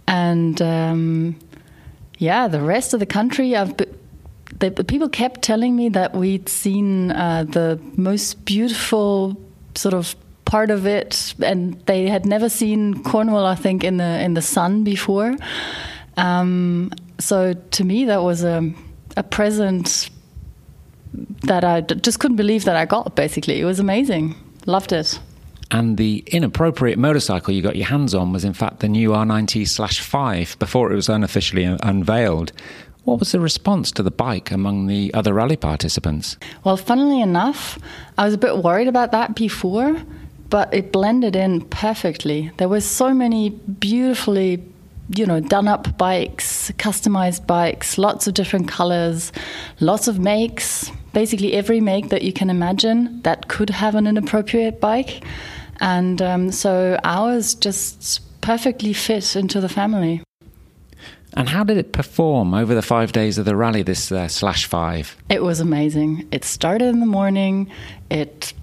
And 0.08 0.62
um, 0.62 1.40
yeah, 2.18 2.48
the 2.48 2.62
rest 2.62 2.94
of 2.94 3.00
the 3.00 3.06
country, 3.06 3.56
I've. 3.56 3.76
The, 4.60 4.72
people 4.72 5.10
kept 5.10 5.42
telling 5.42 5.76
me 5.76 5.90
that 5.90 6.16
we'd 6.16 6.48
seen 6.48 7.12
uh, 7.12 7.44
the 7.44 7.78
most 7.98 8.46
beautiful 8.46 9.36
sort 9.76 9.94
of 9.94 10.16
part 10.46 10.72
of 10.72 10.86
it, 10.86 11.34
and 11.44 11.74
they 11.86 12.08
had 12.08 12.26
never 12.26 12.50
seen 12.50 13.04
Cornwall, 13.04 13.46
I 13.46 13.56
think, 13.56 13.84
in 13.84 13.98
the 13.98 14.22
in 14.24 14.36
the 14.36 14.42
sun 14.42 14.84
before. 14.84 15.36
Um, 16.18 16.92
so 17.20 17.54
to 17.54 17.84
me, 17.84 18.06
that 18.06 18.24
was 18.24 18.44
a 18.44 18.72
a 19.18 19.24
present 19.24 20.10
that 21.44 21.64
I 21.64 21.82
just 21.82 22.20
couldn't 22.20 22.38
believe 22.38 22.66
that 22.66 22.76
I 22.76 22.86
got. 22.86 23.16
Basically, 23.16 23.60
it 23.60 23.66
was 23.66 23.80
amazing. 23.80 24.36
Loved 24.66 24.92
it. 24.92 25.20
And 25.72 25.98
the 25.98 26.24
inappropriate 26.28 27.00
motorcycle 27.00 27.54
you 27.54 27.62
got 27.62 27.76
your 27.76 27.88
hands 27.88 28.14
on 28.14 28.32
was, 28.32 28.46
in 28.46 28.54
fact, 28.54 28.82
the 28.82 28.88
new 28.88 29.10
R9T 29.10 29.68
slash 29.68 30.00
5 30.00 30.58
before 30.60 30.92
it 30.92 30.96
was 30.96 31.10
unofficially 31.10 31.64
unveiled. 31.64 32.52
What 33.04 33.20
was 33.20 33.32
the 33.32 33.40
response 33.40 33.92
to 33.94 34.04
the 34.04 34.12
bike 34.12 34.52
among 34.52 34.88
the 34.88 35.14
other 35.14 35.34
rally 35.34 35.58
participants? 35.58 36.38
Well, 36.64 36.78
funnily 36.78 37.22
enough, 37.22 37.80
I 38.18 38.26
was 38.26 38.34
a 38.34 38.38
bit 38.38 38.58
worried 38.58 38.88
about 38.88 39.12
that 39.12 39.36
before 39.36 40.02
but 40.56 40.74
it 40.74 40.94
blended 40.94 41.36
in 41.36 41.60
perfectly. 41.60 42.50
There 42.56 42.70
were 42.70 42.80
so 42.80 43.14
many 43.14 43.50
beautifully 43.50 44.64
you 45.10 45.26
know, 45.26 45.42
done 45.42 45.68
up 45.68 45.98
bikes, 45.98 46.72
customized 46.78 47.46
bikes, 47.46 47.98
lots 47.98 48.26
of 48.26 48.36
different 48.36 48.70
colors, 48.70 49.34
lots 49.82 50.08
of 50.08 50.18
makes, 50.18 50.90
basically 51.12 51.52
every 51.56 51.82
make 51.82 52.08
that 52.08 52.22
you 52.22 52.32
can 52.32 52.50
imagine 52.50 53.22
that 53.24 53.50
could 53.50 53.70
have 53.70 53.96
an 53.96 54.08
inappropriate 54.08 54.80
bike. 54.80 55.26
And 55.82 56.22
um, 56.22 56.52
so 56.54 56.98
ours 57.04 57.54
just 57.54 58.22
perfectly 58.40 58.94
fit 58.94 59.36
into 59.36 59.60
the 59.60 59.68
family. 59.68 60.24
And 61.34 61.50
how 61.50 61.66
did 61.66 61.76
it 61.76 61.92
perform 61.92 62.54
over 62.54 62.74
the 62.74 62.82
five 62.82 63.12
days 63.12 63.38
of 63.38 63.44
the 63.44 63.58
rally, 63.58 63.84
this 63.84 64.10
uh, 64.10 64.30
slash 64.30 64.68
five? 64.68 65.18
It 65.30 65.44
was 65.44 65.60
amazing. 65.60 66.30
It 66.32 66.46
started 66.46 66.86
in 66.86 67.02
the 67.02 67.06
morning, 67.06 67.70
it 68.10 68.54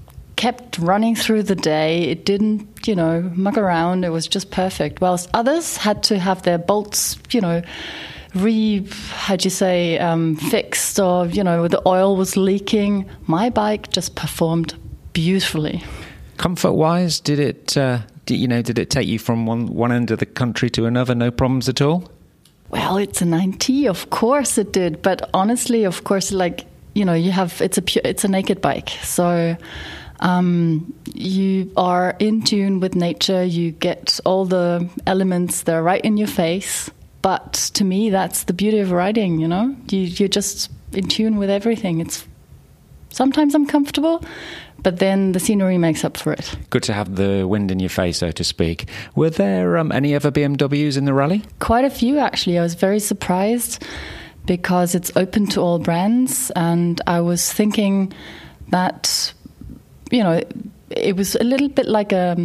kept 0.43 0.77
running 0.79 1.15
through 1.15 1.45
the 1.45 1.55
day. 1.55 2.03
It 2.03 2.25
didn't, 2.25 2.89
you 2.89 2.97
know, 2.97 3.31
muck 3.37 3.57
around. 3.57 4.05
It 4.05 4.09
was 4.09 4.27
just 4.27 4.51
perfect. 4.51 5.01
Whilst 5.01 5.31
others 5.33 5.77
had 5.77 6.03
to 6.05 6.19
have 6.19 6.43
their 6.43 6.59
bolts, 6.59 7.17
you 7.31 7.41
know, 7.41 7.63
re, 8.35 8.85
how'd 9.11 9.45
you 9.45 9.51
say, 9.51 10.01
um, 10.01 10.35
fixed 10.35 10.99
or, 10.99 11.27
you 11.27 11.45
know, 11.45 11.69
the 11.69 11.81
oil 11.87 12.17
was 12.17 12.37
leaking. 12.37 13.09
My 13.29 13.51
bike 13.51 13.91
just 13.91 14.17
performed 14.17 14.75
beautifully. 15.13 15.85
Comfort 16.39 16.73
wise, 16.73 17.21
did 17.21 17.39
it, 17.39 17.77
uh, 17.77 18.01
did, 18.27 18.35
you 18.35 18.49
know, 18.49 18.63
did 18.63 18.81
it 18.81 18.91
take 18.91 19.07
you 19.07 19.21
from 19.21 19.47
one, 19.47 19.69
one 19.69 19.93
end 19.93 20.11
of 20.11 20.19
the 20.19 20.27
country 20.27 20.69
to 20.71 20.87
another, 20.87 21.15
no 21.15 21.31
problems 21.31 21.69
at 21.69 21.81
all? 21.81 22.11
Well, 22.69 22.97
it's 22.97 23.23
a 23.23 23.27
90, 23.27 23.87
of 23.87 24.11
course 24.11 24.59
it 24.59 24.73
did. 24.73 25.03
But 25.03 25.31
honestly, 25.33 25.85
of 25.85 26.03
course, 26.03 26.33
like, 26.33 26.67
you 26.95 27.05
know, 27.05 27.15
you 27.15 27.31
have, 27.31 27.61
it's 27.61 27.79
a, 27.79 27.83
pure, 27.83 28.03
it's 28.05 28.25
a 28.25 28.29
naked 28.29 28.61
bike. 28.61 28.89
So, 29.05 29.57
um, 30.23 30.95
you 31.15 31.73
are 31.77 32.17
in 32.19 32.43
tune 32.43 32.81
with 32.81 32.95
nature, 32.95 33.43
you 33.45 33.73
get 33.73 34.21
all 34.25 34.45
the 34.45 34.89
elements 35.07 35.63
that 35.63 35.75
are 35.75 35.83
right 35.83 36.03
in 36.03 36.17
your 36.17 36.29
face. 36.29 36.89
But 37.23 37.53
to 37.75 37.85
me, 37.85 38.11
that's 38.11 38.45
the 38.45 38.53
beauty 38.53 38.79
of 38.79 38.93
riding, 38.93 39.41
you 39.41 39.49
know? 39.49 39.77
You, 39.91 39.99
you're 40.01 40.29
just 40.29 40.71
in 40.93 41.09
tune 41.09 41.39
with 41.39 41.51
everything. 41.51 42.01
It's 42.01 42.27
sometimes 43.11 43.55
uncomfortable, 43.55 44.25
but 44.83 45.01
then 45.01 45.33
the 45.33 45.41
scenery 45.41 45.77
makes 45.77 46.05
up 46.05 46.17
for 46.17 46.33
it. 46.33 46.55
Good 46.71 46.85
to 46.85 46.93
have 46.93 47.17
the 47.17 47.45
wind 47.47 47.73
in 47.73 47.81
your 47.81 47.91
face, 47.91 48.19
so 48.19 48.31
to 48.31 48.45
speak. 48.45 48.89
Were 49.17 49.31
there 49.31 49.77
um, 49.77 49.91
any 49.91 50.15
other 50.15 50.31
BMWs 50.31 50.97
in 50.97 51.05
the 51.05 51.15
rally? 51.15 51.43
Quite 51.59 51.85
a 51.85 51.91
few, 51.91 52.19
actually. 52.19 52.59
I 52.59 52.63
was 52.63 52.75
very 52.75 53.01
surprised 53.01 53.85
because 54.47 54.95
it's 54.95 55.11
open 55.17 55.47
to 55.49 55.61
all 55.61 55.81
brands, 55.81 56.53
and 56.55 57.01
I 57.09 57.21
was 57.21 57.53
thinking 57.53 58.13
that 58.69 59.33
you 60.13 60.23
know, 60.23 60.41
it 60.91 61.17
was 61.17 61.35
a 61.37 61.45
little 61.45 61.69
bit 61.69 61.87
like 61.87 62.13
a, 62.13 62.37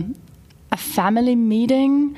a 0.72 0.78
family 0.78 1.36
meeting, 1.36 2.18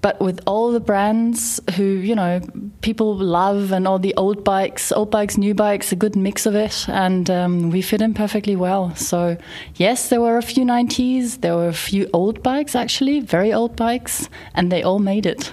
but 0.00 0.18
with 0.20 0.40
all 0.46 0.72
the 0.72 0.80
brands 0.80 1.60
who, 1.76 1.84
you 1.84 2.14
know, 2.14 2.40
people 2.80 3.16
love 3.16 3.72
and 3.72 3.86
all 3.86 3.98
the 3.98 4.14
old 4.16 4.44
bikes, 4.44 4.92
old 4.92 5.10
bikes, 5.10 5.36
new 5.36 5.54
bikes, 5.54 5.92
a 5.92 5.96
good 5.96 6.16
mix 6.16 6.46
of 6.46 6.54
it. 6.54 6.88
And 6.88 7.28
um, 7.28 7.70
we 7.70 7.82
fit 7.82 8.00
in 8.00 8.14
perfectly 8.14 8.56
well. 8.56 8.94
So, 8.94 9.36
yes, 9.74 10.08
there 10.08 10.20
were 10.20 10.38
a 10.38 10.42
few 10.42 10.64
90s, 10.64 11.42
there 11.42 11.54
were 11.54 11.68
a 11.68 11.74
few 11.74 12.08
old 12.14 12.42
bikes 12.42 12.74
actually, 12.74 13.20
very 13.20 13.52
old 13.52 13.76
bikes, 13.76 14.30
and 14.54 14.72
they 14.72 14.82
all 14.82 15.00
made 15.00 15.26
it. 15.26 15.52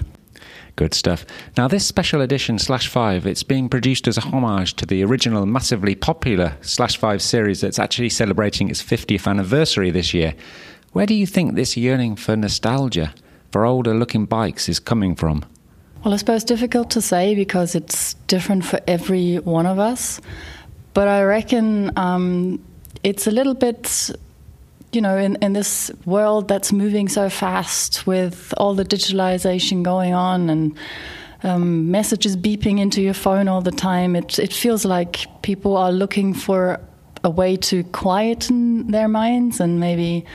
Good 0.77 0.93
stuff. 0.93 1.25
Now, 1.57 1.67
this 1.67 1.87
special 1.87 2.21
edition 2.21 2.59
Slash 2.59 2.87
5, 2.87 3.25
it's 3.25 3.41
being 3.41 3.67
produced 3.67 4.07
as 4.07 4.15
a 4.15 4.21
homage 4.21 4.75
to 4.75 4.85
the 4.85 5.03
original 5.03 5.47
massively 5.47 5.95
popular 5.95 6.55
Slash 6.61 6.97
5 6.97 7.19
series 7.19 7.61
that's 7.61 7.79
actually 7.79 8.09
celebrating 8.09 8.69
its 8.69 8.83
50th 8.83 9.27
anniversary 9.27 9.89
this 9.89 10.13
year. 10.13 10.35
Where 10.91 11.07
do 11.07 11.15
you 11.15 11.25
think 11.25 11.55
this 11.55 11.75
yearning 11.77 12.15
for 12.15 12.35
nostalgia 12.35 13.15
for 13.51 13.65
older 13.65 13.95
looking 13.95 14.25
bikes 14.25 14.69
is 14.69 14.79
coming 14.79 15.15
from? 15.15 15.43
Well, 16.05 16.13
I 16.13 16.17
suppose 16.17 16.43
difficult 16.43 16.91
to 16.91 17.01
say 17.01 17.33
because 17.33 17.73
it's 17.73 18.13
different 18.27 18.63
for 18.63 18.79
every 18.87 19.37
one 19.37 19.65
of 19.65 19.79
us. 19.79 20.21
But 20.93 21.07
I 21.07 21.23
reckon 21.23 21.91
um, 21.97 22.63
it's 23.01 23.25
a 23.25 23.31
little 23.31 23.55
bit 23.55 24.11
you 24.91 25.01
know, 25.01 25.17
in, 25.17 25.35
in 25.41 25.53
this 25.53 25.91
world 26.05 26.47
that's 26.47 26.71
moving 26.71 27.07
so 27.09 27.29
fast 27.29 28.07
with 28.07 28.53
all 28.57 28.73
the 28.73 28.85
digitalization 28.85 29.83
going 29.83 30.13
on 30.13 30.49
and 30.49 30.77
um, 31.43 31.91
messages 31.91 32.35
beeping 32.35 32.79
into 32.79 33.01
your 33.01 33.13
phone 33.13 33.47
all 33.47 33.61
the 33.61 33.71
time, 33.71 34.15
it, 34.15 34.39
it 34.39 34.53
feels 34.53 34.85
like 34.85 35.25
people 35.41 35.77
are 35.77 35.91
looking 35.91 36.33
for 36.33 36.79
a 37.23 37.29
way 37.29 37.57
to 37.57 37.83
quieten 37.85 38.87
their 38.91 39.07
minds 39.07 39.59
and 39.59 39.79
maybe, 39.79 40.25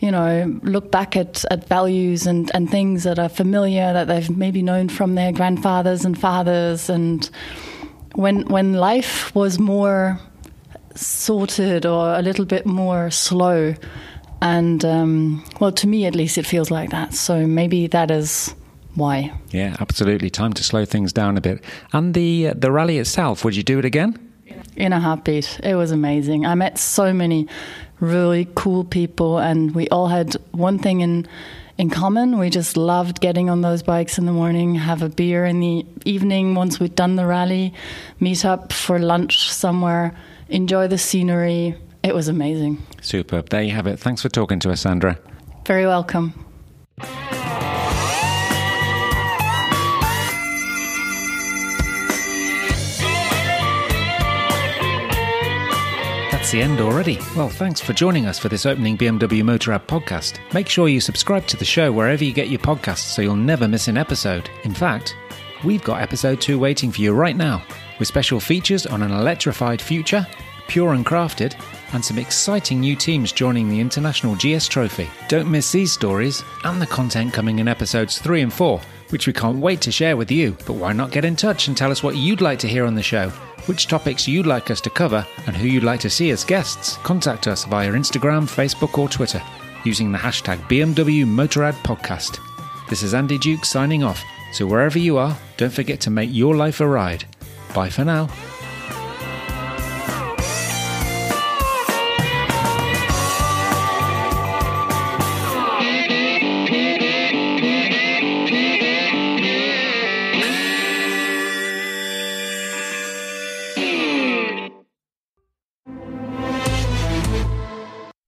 you 0.00 0.10
know, 0.10 0.58
look 0.62 0.90
back 0.90 1.16
at, 1.16 1.44
at 1.50 1.68
values 1.68 2.26
and, 2.26 2.50
and 2.54 2.70
things 2.70 3.04
that 3.04 3.18
are 3.18 3.28
familiar 3.28 3.92
that 3.92 4.06
they've 4.06 4.36
maybe 4.36 4.62
known 4.62 4.88
from 4.88 5.14
their 5.14 5.32
grandfathers 5.32 6.04
and 6.04 6.18
fathers. 6.18 6.90
And 6.90 7.28
when, 8.14 8.42
when 8.48 8.74
life 8.74 9.34
was 9.34 9.58
more 9.58 10.18
sorted 10.94 11.86
or 11.86 12.14
a 12.14 12.22
little 12.22 12.44
bit 12.44 12.66
more 12.66 13.10
slow. 13.10 13.74
And 14.40 14.84
um, 14.84 15.44
well, 15.60 15.72
to 15.72 15.86
me 15.86 16.06
at 16.06 16.14
least, 16.14 16.38
it 16.38 16.46
feels 16.46 16.70
like 16.70 16.90
that. 16.90 17.14
So 17.14 17.46
maybe 17.46 17.86
that 17.88 18.10
is 18.10 18.54
why. 18.94 19.32
Yeah, 19.50 19.76
absolutely. 19.80 20.30
Time 20.30 20.52
to 20.54 20.62
slow 20.62 20.84
things 20.84 21.12
down 21.12 21.36
a 21.36 21.40
bit. 21.40 21.62
And 21.92 22.14
the 22.14 22.48
uh, 22.48 22.54
the 22.56 22.70
rally 22.70 22.98
itself, 22.98 23.44
would 23.44 23.56
you 23.56 23.62
do 23.62 23.78
it 23.78 23.84
again? 23.84 24.18
In 24.76 24.92
a 24.92 25.00
heartbeat. 25.00 25.60
It 25.62 25.76
was 25.76 25.90
amazing. 25.90 26.46
I 26.46 26.54
met 26.54 26.78
so 26.78 27.12
many 27.12 27.48
really 28.00 28.48
cool 28.54 28.84
people, 28.84 29.38
and 29.38 29.74
we 29.74 29.88
all 29.88 30.08
had 30.08 30.34
one 30.52 30.78
thing 30.78 31.00
in 31.00 31.26
in 31.78 31.90
common. 31.90 32.38
We 32.38 32.50
just 32.50 32.76
loved 32.76 33.20
getting 33.20 33.50
on 33.50 33.62
those 33.62 33.82
bikes 33.82 34.18
in 34.18 34.26
the 34.26 34.32
morning, 34.32 34.74
have 34.74 35.02
a 35.02 35.08
beer 35.08 35.44
in 35.44 35.60
the 35.60 35.86
evening 36.04 36.54
once 36.54 36.78
we'd 36.78 36.94
done 36.94 37.16
the 37.16 37.26
rally, 37.26 37.72
meet 38.20 38.44
up 38.44 38.72
for 38.72 38.98
lunch 38.98 39.50
somewhere 39.50 40.14
enjoy 40.54 40.86
the 40.86 40.96
scenery. 40.96 41.76
It 42.02 42.14
was 42.14 42.28
amazing. 42.28 42.80
Superb. 43.02 43.48
There 43.48 43.62
you 43.62 43.72
have 43.72 43.86
it. 43.86 43.98
Thanks 43.98 44.22
for 44.22 44.28
talking 44.28 44.60
to 44.60 44.70
us, 44.70 44.82
Sandra. 44.82 45.18
Very 45.66 45.86
welcome. 45.86 46.32
That's 56.30 56.52
the 56.52 56.62
end 56.62 56.80
already. 56.80 57.18
Well, 57.34 57.48
thanks 57.48 57.80
for 57.80 57.92
joining 57.92 58.26
us 58.26 58.38
for 58.38 58.48
this 58.48 58.66
opening 58.66 58.96
BMW 58.96 59.42
Motorrad 59.42 59.86
podcast. 59.86 60.38
Make 60.52 60.68
sure 60.68 60.88
you 60.88 61.00
subscribe 61.00 61.46
to 61.48 61.56
the 61.56 61.64
show 61.64 61.90
wherever 61.90 62.22
you 62.22 62.32
get 62.32 62.48
your 62.48 62.60
podcasts 62.60 62.98
so 62.98 63.22
you'll 63.22 63.34
never 63.34 63.66
miss 63.66 63.88
an 63.88 63.96
episode. 63.96 64.48
In 64.62 64.74
fact, 64.74 65.16
we've 65.64 65.82
got 65.82 66.02
episode 66.02 66.40
2 66.40 66.58
waiting 66.58 66.92
for 66.92 67.00
you 67.00 67.12
right 67.12 67.36
now 67.36 67.64
with 67.98 68.08
special 68.08 68.40
features 68.40 68.86
on 68.86 69.02
an 69.02 69.12
electrified 69.12 69.80
future, 69.80 70.26
pure 70.68 70.94
and 70.94 71.04
crafted, 71.04 71.54
and 71.92 72.04
some 72.04 72.18
exciting 72.18 72.80
new 72.80 72.96
teams 72.96 73.32
joining 73.32 73.68
the 73.68 73.80
International 73.80 74.34
GS 74.34 74.68
Trophy. 74.68 75.08
Don't 75.28 75.50
miss 75.50 75.70
these 75.70 75.92
stories 75.92 76.42
and 76.64 76.80
the 76.80 76.86
content 76.86 77.32
coming 77.32 77.58
in 77.58 77.68
episodes 77.68 78.18
3 78.18 78.42
and 78.42 78.52
4, 78.52 78.80
which 79.10 79.26
we 79.26 79.32
can't 79.32 79.58
wait 79.58 79.80
to 79.82 79.92
share 79.92 80.16
with 80.16 80.30
you. 80.30 80.56
But 80.66 80.74
why 80.74 80.92
not 80.92 81.12
get 81.12 81.24
in 81.24 81.36
touch 81.36 81.68
and 81.68 81.76
tell 81.76 81.90
us 81.90 82.02
what 82.02 82.16
you'd 82.16 82.40
like 82.40 82.58
to 82.60 82.68
hear 82.68 82.86
on 82.86 82.94
the 82.94 83.02
show, 83.02 83.30
which 83.66 83.86
topics 83.86 84.26
you'd 84.26 84.46
like 84.46 84.70
us 84.70 84.80
to 84.82 84.90
cover, 84.90 85.26
and 85.46 85.56
who 85.56 85.68
you'd 85.68 85.84
like 85.84 86.00
to 86.00 86.10
see 86.10 86.30
as 86.30 86.44
guests? 86.44 86.96
Contact 86.98 87.46
us 87.46 87.64
via 87.64 87.92
Instagram, 87.92 88.44
Facebook, 88.44 88.98
or 88.98 89.08
Twitter 89.08 89.42
using 89.84 90.10
the 90.10 90.18
hashtag 90.18 90.58
BMW 90.68 91.24
Motorrad 91.24 91.74
Podcast. 91.84 92.40
This 92.88 93.02
is 93.02 93.14
Andy 93.14 93.38
Duke 93.38 93.64
signing 93.64 94.02
off. 94.02 94.22
So 94.52 94.66
wherever 94.66 94.98
you 94.98 95.18
are, 95.18 95.36
don't 95.56 95.72
forget 95.72 96.00
to 96.02 96.10
make 96.10 96.30
your 96.32 96.56
life 96.56 96.80
a 96.80 96.86
ride. 96.86 97.24
Bye 97.74 97.90
for 97.90 98.04
now. 98.04 98.28